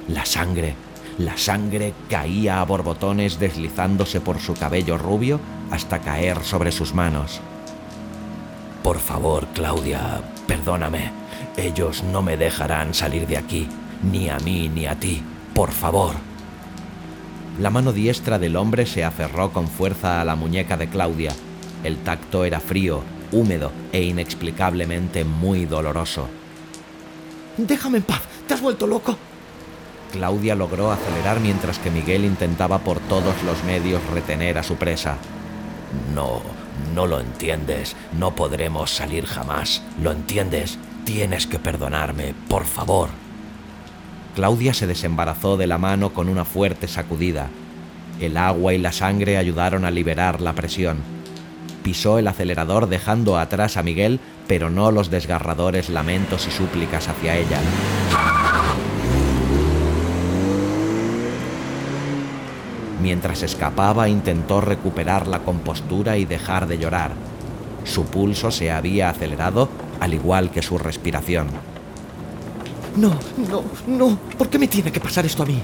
La 0.08 0.24
sangre, 0.26 0.76
la 1.18 1.36
sangre 1.36 1.94
caía 2.10 2.62
a 2.62 2.66
borbotones 2.66 3.40
deslizándose 3.40 4.22
por 4.22 4.40
su 4.40 4.54
cabello 4.54 4.98
rubio 4.98 5.40
hasta 5.72 6.00
caer 6.00 6.44
sobre 6.44 6.72
sus 6.72 6.94
manos. 6.94 7.42
Por 8.84 9.00
favor, 9.00 9.48
Claudia, 9.56 10.22
perdóname. 10.48 11.12
Ellos 11.58 12.04
no 12.04 12.22
me 12.22 12.38
dejarán 12.38 12.94
salir 12.94 13.26
de 13.26 13.38
aquí, 13.38 13.68
ni 14.04 14.30
a 14.30 14.38
mí 14.38 14.70
ni 14.70 14.86
a 14.86 14.94
ti. 14.94 15.24
Por 15.56 15.72
favor. 15.72 16.16
La 17.62 17.70
mano 17.70 17.94
diestra 17.94 18.38
del 18.38 18.58
hombre 18.58 18.86
se 18.86 19.06
aferró 19.06 19.54
con 19.54 19.70
fuerza 19.70 20.20
a 20.20 20.26
la 20.26 20.36
muñeca 20.36 20.76
de 20.76 20.90
Claudia. 20.90 21.32
El 21.82 21.96
tacto 22.00 22.44
era 22.44 22.60
frío, 22.60 23.04
húmedo 23.32 23.72
e 23.94 24.04
inexplicablemente 24.04 25.24
muy 25.24 25.66
doloroso. 25.66 26.28
Déjame 27.56 28.00
en 28.00 28.04
paz, 28.04 28.22
te 28.46 28.54
has 28.54 28.60
vuelto 28.60 28.86
loco. 28.86 29.18
Claudia 30.12 30.56
logró 30.56 30.92
acelerar 30.92 31.40
mientras 31.40 31.80
que 31.80 31.90
Miguel 31.90 32.26
intentaba 32.26 32.80
por 32.80 33.00
todos 33.00 33.42
los 33.44 33.64
medios 33.64 34.06
retener 34.08 34.58
a 34.58 34.64
su 34.64 34.76
presa. 34.76 35.16
No, 36.14 36.42
no 36.94 37.08
lo 37.08 37.22
entiendes, 37.22 37.96
no 38.20 38.36
podremos 38.36 38.92
salir 38.92 39.26
jamás. 39.26 39.82
¿Lo 40.02 40.12
entiendes? 40.12 40.78
Tienes 41.06 41.48
que 41.48 41.60
perdonarme, 41.60 42.36
por 42.50 42.66
favor. 42.66 43.25
Claudia 44.36 44.74
se 44.74 44.86
desembarazó 44.86 45.56
de 45.56 45.66
la 45.66 45.78
mano 45.78 46.14
con 46.14 46.28
una 46.28 46.44
fuerte 46.44 46.90
sacudida. 46.90 47.48
El 48.20 48.36
agua 48.36 48.74
y 48.74 48.78
la 48.78 48.92
sangre 48.92 49.38
ayudaron 49.38 49.86
a 49.86 49.92
liberar 49.92 50.42
la 50.42 50.54
presión. 50.54 50.98
Pisó 51.84 52.20
el 52.20 52.28
acelerador 52.28 52.88
dejando 52.88 53.38
atrás 53.38 53.78
a 53.78 53.84
Miguel, 53.84 54.20
pero 54.46 54.70
no 54.70 54.92
los 54.92 55.10
desgarradores 55.10 55.90
lamentos 55.90 56.48
y 56.48 56.52
súplicas 56.52 57.08
hacia 57.08 57.38
ella. 57.38 57.60
Mientras 63.02 63.42
escapaba 63.42 64.10
intentó 64.10 64.60
recuperar 64.60 65.28
la 65.28 65.40
compostura 65.40 66.18
y 66.18 66.26
dejar 66.26 66.68
de 66.68 66.78
llorar. 66.78 67.12
Su 67.86 68.06
pulso 68.06 68.52
se 68.52 68.72
había 68.72 69.10
acelerado, 69.10 69.70
al 70.02 70.14
igual 70.14 70.50
que 70.52 70.62
su 70.62 70.78
respiración. 70.78 71.48
No, 72.96 73.14
no, 73.50 73.64
no. 73.88 74.18
¿Por 74.38 74.50
qué 74.50 74.58
me 74.58 74.70
tiene 74.70 74.92
que 74.92 75.02
pasar 75.02 75.26
esto 75.26 75.44
a 75.44 75.46
mí? 75.46 75.62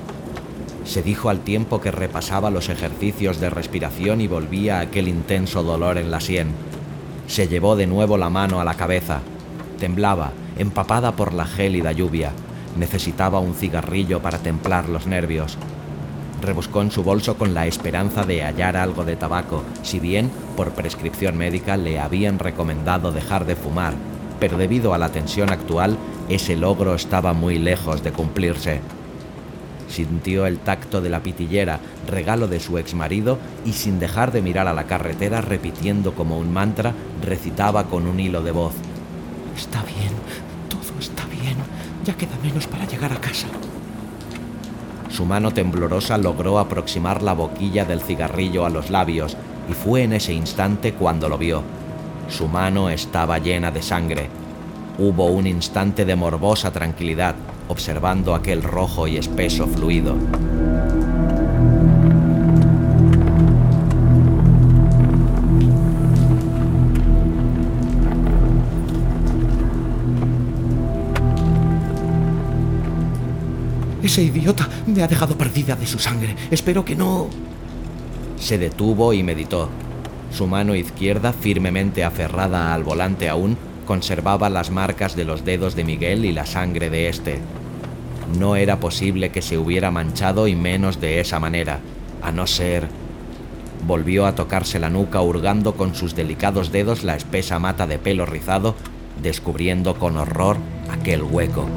Se 0.84 1.02
dijo 1.02 1.30
al 1.30 1.40
tiempo 1.40 1.80
que 1.80 1.92
repasaba 1.92 2.50
los 2.50 2.68
ejercicios 2.68 3.40
de 3.40 3.50
respiración 3.50 4.20
y 4.20 4.28
volvía 4.28 4.80
aquel 4.80 5.08
intenso 5.08 5.64
dolor 5.64 5.98
en 5.98 6.12
la 6.12 6.20
sien. 6.20 6.50
Se 7.28 7.48
llevó 7.48 7.78
de 7.78 7.88
nuevo 7.88 8.18
la 8.18 8.30
mano 8.30 8.60
a 8.60 8.66
la 8.66 8.74
cabeza. 8.74 9.22
Temblaba, 9.80 10.34
empapada 10.58 11.16
por 11.16 11.34
la 11.34 11.46
gélida 11.46 11.94
lluvia. 11.94 12.34
Necesitaba 12.78 13.40
un 13.40 13.54
cigarrillo 13.54 14.22
para 14.22 14.40
templar 14.40 14.90
los 14.90 15.08
nervios. 15.08 15.58
Rebuscó 16.42 16.82
en 16.82 16.92
su 16.92 17.04
bolso 17.04 17.38
con 17.38 17.54
la 17.54 17.68
esperanza 17.68 18.24
de 18.24 18.44
hallar 18.44 18.76
algo 18.76 19.06
de 19.06 19.16
tabaco, 19.16 19.64
si 19.84 20.00
bien, 20.00 20.30
por 20.58 20.72
prescripción 20.72 21.38
médica, 21.38 21.78
le 21.78 22.00
habían 22.00 22.40
recomendado 22.40 23.12
dejar 23.12 23.46
de 23.46 23.56
fumar, 23.56 23.94
pero 24.40 24.58
debido 24.58 24.94
a 24.94 24.98
la 24.98 25.10
tensión 25.10 25.52
actual 25.52 25.98
ese 26.36 26.56
logro 26.56 26.96
estaba 26.96 27.34
muy 27.34 27.60
lejos 27.60 28.04
de 28.04 28.12
cumplirse. 28.12 28.80
Sintió 29.90 30.46
el 30.46 30.60
tacto 30.60 31.02
de 31.02 31.10
la 31.10 31.22
pitillera, 31.22 31.80
regalo 32.08 32.48
de 32.48 32.62
su 32.62 32.78
exmarido, 32.78 33.38
y 33.66 33.74
sin 33.74 34.00
dejar 34.00 34.32
de 34.32 34.42
mirar 34.42 34.68
a 34.68 34.74
la 34.74 34.86
carretera, 34.86 35.42
repitiendo 35.42 36.14
como 36.14 36.38
un 36.38 36.54
mantra, 36.54 36.94
recitaba 37.22 37.84
con 37.86 38.08
un 38.08 38.20
hilo 38.20 38.42
de 38.42 38.52
voz. 38.52 38.74
Está 39.58 39.84
bien, 39.84 40.14
todo 40.70 40.98
está 41.00 41.26
bien, 41.26 41.58
ya 42.06 42.14
queda 42.14 42.38
menos 42.42 42.66
para 42.68 42.88
llegar 42.88 43.12
a 43.12 43.20
casa. 43.20 43.48
Su 45.10 45.26
mano 45.26 45.52
temblorosa 45.52 46.18
logró 46.18 46.58
aproximar 46.58 47.22
la 47.22 47.34
boquilla 47.34 47.84
del 47.84 48.00
cigarrillo 48.00 48.66
a 48.66 48.70
los 48.70 48.90
labios, 48.90 49.36
y 49.70 49.74
fue 49.74 50.04
en 50.04 50.14
ese 50.14 50.32
instante 50.32 50.94
cuando 50.94 51.28
lo 51.28 51.38
vio. 51.38 51.64
Su 52.30 52.48
mano 52.48 52.90
estaba 52.90 53.38
llena 53.40 53.72
de 53.72 53.82
sangre. 53.82 54.30
Hubo 54.98 55.28
un 55.28 55.48
instante 55.48 56.06
de 56.06 56.16
morbosa 56.16 56.72
tranquilidad, 56.72 57.36
observando 57.68 58.36
aquel 58.36 58.62
rojo 58.62 59.08
y 59.08 59.18
espeso 59.18 59.68
fluido. 59.68 60.16
Ese 74.04 74.24
idiota 74.24 74.68
me 74.88 75.04
ha 75.04 75.08
dejado 75.08 75.38
perdida 75.38 75.76
de 75.76 75.88
su 75.88 75.98
sangre. 75.98 76.36
Espero 76.50 76.84
que 76.84 76.96
no... 76.96 77.28
Se 78.38 78.58
detuvo 78.58 79.14
y 79.14 79.24
meditó. 79.24 79.70
Su 80.32 80.48
mano 80.48 80.76
izquierda, 80.76 81.34
firmemente 81.34 82.04
aferrada 82.04 82.74
al 82.74 82.84
volante 82.84 83.30
aún, 83.30 83.58
conservaba 83.86 84.50
las 84.50 84.72
marcas 84.72 85.16
de 85.16 85.26
los 85.26 85.46
dedos 85.46 85.76
de 85.76 85.84
Miguel 85.84 86.26
y 86.26 86.32
la 86.32 86.46
sangre 86.46 86.90
de 86.90 87.10
éste. 87.10 87.40
No 88.38 88.56
era 88.56 88.80
posible 88.80 89.30
que 89.32 89.42
se 89.42 89.58
hubiera 89.58 89.92
manchado 89.92 90.48
y 90.48 90.56
menos 90.56 91.02
de 91.02 91.20
esa 91.20 91.40
manera, 91.40 91.80
a 92.22 92.32
no 92.32 92.48
ser... 92.48 92.88
Volvió 93.86 94.28
a 94.28 94.36
tocarse 94.36 94.80
la 94.80 94.92
nuca 94.92 95.22
hurgando 95.22 95.74
con 95.74 95.96
sus 95.96 96.16
delicados 96.16 96.72
dedos 96.72 97.04
la 97.04 97.16
espesa 97.16 97.58
mata 97.58 97.88
de 97.88 97.98
pelo 97.98 98.28
rizado, 98.28 98.76
descubriendo 99.22 99.96
con 99.96 100.18
horror 100.18 100.58
aquel 100.92 101.24
hueco. 101.24 101.68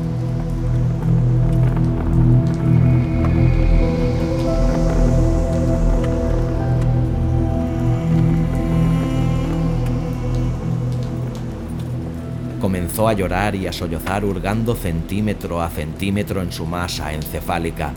Comenzó 12.94 13.08
a 13.08 13.12
llorar 13.14 13.56
y 13.56 13.66
a 13.66 13.72
sollozar 13.72 14.24
hurgando 14.24 14.76
centímetro 14.76 15.60
a 15.60 15.68
centímetro 15.68 16.40
en 16.42 16.52
su 16.52 16.64
masa 16.64 17.12
encefálica. 17.12 17.92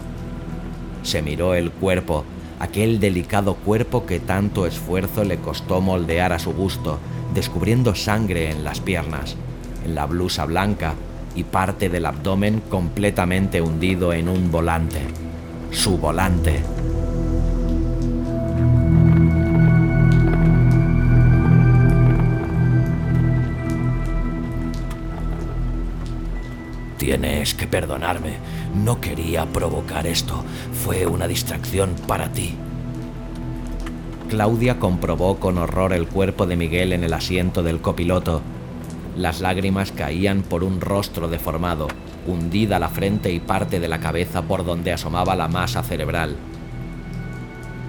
Se 1.03 1.21
miró 1.21 1.53
el 1.53 1.69
cuerpo, 1.69 2.25
aquel 2.59 2.99
delicado 2.99 3.53
cuerpo 3.53 4.07
que 4.07 4.19
tanto 4.19 4.65
esfuerzo 4.65 5.23
le 5.23 5.37
costó 5.37 5.81
moldear 5.81 6.33
a 6.33 6.39
su 6.39 6.51
gusto, 6.51 6.97
descubriendo 7.35 7.93
sangre 7.93 8.49
en 8.49 8.63
las 8.63 8.79
piernas, 8.79 9.35
en 9.85 9.93
la 9.93 10.07
blusa 10.07 10.45
blanca 10.45 10.95
y 11.35 11.43
parte 11.43 11.89
del 11.89 12.07
abdomen 12.07 12.63
completamente 12.67 13.61
hundido 13.61 14.13
en 14.13 14.27
un 14.27 14.49
volante. 14.49 15.01
Su 15.69 15.99
volante. 15.99 16.63
Tienes 27.07 27.53
que 27.53 27.67
perdonarme. 27.67 28.33
No 28.75 28.99
quería 28.99 29.45
provocar 29.45 30.05
esto. 30.05 30.43
Fue 30.83 31.05
una 31.07 31.25
distracción 31.25 31.95
para 32.05 32.33
ti. 32.33 32.53
Claudia 34.27 34.77
comprobó 34.77 35.37
con 35.37 35.57
horror 35.57 35.93
el 35.93 36.05
cuerpo 36.05 36.45
de 36.45 36.57
Miguel 36.57 36.91
en 36.91 37.05
el 37.05 37.13
asiento 37.13 37.63
del 37.63 37.79
copiloto. 37.79 38.41
Las 39.15 39.39
lágrimas 39.39 39.93
caían 39.93 40.41
por 40.41 40.65
un 40.65 40.81
rostro 40.81 41.29
deformado, 41.29 41.87
hundida 42.27 42.77
la 42.77 42.89
frente 42.89 43.31
y 43.31 43.39
parte 43.39 43.79
de 43.79 43.87
la 43.87 44.01
cabeza 44.01 44.41
por 44.41 44.65
donde 44.65 44.91
asomaba 44.91 45.37
la 45.37 45.47
masa 45.47 45.83
cerebral. 45.83 46.35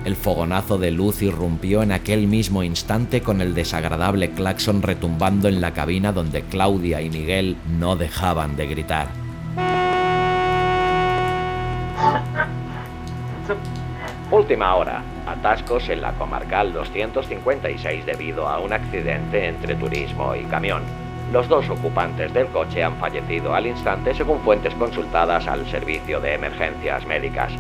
El 0.04 0.16
fogonazo 0.16 0.78
de 0.78 0.90
luz 0.90 1.22
irrumpió 1.22 1.82
en 1.82 1.92
aquel 1.92 2.28
mismo 2.28 2.62
instante 2.62 3.20
con 3.20 3.40
el 3.40 3.54
desagradable 3.54 4.30
claxon 4.30 4.80
retumbando 4.82 5.48
en 5.48 5.61
la 5.61 5.72
cabina 5.72 6.12
donde 6.12 6.42
Claudia 6.42 7.02
y 7.02 7.11
Miguel 7.11 7.56
no 7.78 7.96
dejaban 7.96 8.56
de 8.56 8.66
gritar. 8.66 9.08
Última 14.30 14.74
hora. 14.76 15.02
Atascos 15.26 15.88
en 15.88 16.00
la 16.00 16.12
comarcal 16.12 16.72
256 16.72 18.06
debido 18.06 18.46
a 18.46 18.61
un 18.61 18.72
accidente 18.72 19.46
entre 19.46 19.74
turismo 19.74 20.34
y 20.34 20.44
camión. 20.44 20.82
Los 21.32 21.48
dos 21.48 21.68
ocupantes 21.68 22.32
del 22.32 22.46
coche 22.48 22.82
han 22.82 22.96
fallecido 22.96 23.54
al 23.54 23.66
instante 23.66 24.14
según 24.14 24.40
fuentes 24.40 24.74
consultadas 24.74 25.46
al 25.46 25.66
servicio 25.70 26.20
de 26.20 26.34
emergencias 26.34 27.04
médicas. 27.06 27.52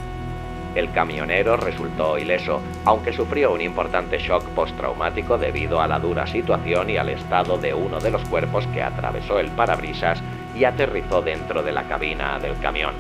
El 0.78 0.92
camionero 0.92 1.56
resultó 1.56 2.16
ileso, 2.18 2.62
aunque 2.84 3.12
sufrió 3.12 3.52
un 3.52 3.60
importante 3.60 4.16
shock 4.18 4.44
postraumático 4.50 5.36
debido 5.36 5.80
a 5.80 5.88
la 5.88 5.98
dura 5.98 6.24
situación 6.24 6.88
y 6.88 6.96
al 6.96 7.08
estado 7.08 7.58
de 7.58 7.74
uno 7.74 7.98
de 7.98 8.12
los 8.12 8.22
cuerpos 8.28 8.64
que 8.68 8.80
atravesó 8.80 9.40
el 9.40 9.50
parabrisas 9.50 10.22
y 10.54 10.62
aterrizó 10.62 11.20
dentro 11.20 11.64
de 11.64 11.72
la 11.72 11.82
cabina 11.82 12.38
del 12.38 12.56
camión. 12.60 12.94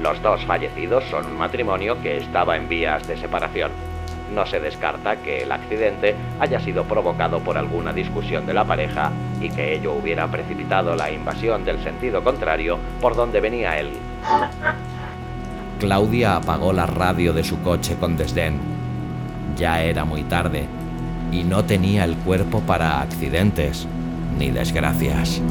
Los 0.00 0.22
dos 0.22 0.44
fallecidos 0.44 1.02
son 1.10 1.26
un 1.26 1.36
matrimonio 1.38 2.00
que 2.00 2.18
estaba 2.18 2.56
en 2.56 2.68
vías 2.68 3.04
de 3.08 3.16
separación. 3.16 3.72
No 4.32 4.46
se 4.46 4.60
descarta 4.60 5.16
que 5.16 5.42
el 5.42 5.50
accidente 5.50 6.14
haya 6.38 6.60
sido 6.60 6.84
provocado 6.84 7.40
por 7.40 7.58
alguna 7.58 7.92
discusión 7.92 8.46
de 8.46 8.54
la 8.54 8.64
pareja 8.64 9.10
y 9.40 9.50
que 9.50 9.74
ello 9.74 9.94
hubiera 9.94 10.28
precipitado 10.28 10.94
la 10.94 11.10
invasión 11.10 11.64
del 11.64 11.82
sentido 11.82 12.22
contrario 12.22 12.78
por 13.00 13.16
donde 13.16 13.40
venía 13.40 13.76
él. 13.80 13.90
Claudia 15.82 16.36
apagó 16.36 16.72
la 16.72 16.86
radio 16.86 17.32
de 17.32 17.42
su 17.42 17.60
coche 17.60 17.96
con 17.98 18.16
desdén. 18.16 18.60
Ya 19.56 19.82
era 19.82 20.04
muy 20.04 20.22
tarde 20.22 20.68
y 21.32 21.42
no 21.42 21.64
tenía 21.64 22.04
el 22.04 22.14
cuerpo 22.18 22.60
para 22.60 23.00
accidentes 23.00 23.88
ni 24.38 24.52
desgracias. 24.52 25.42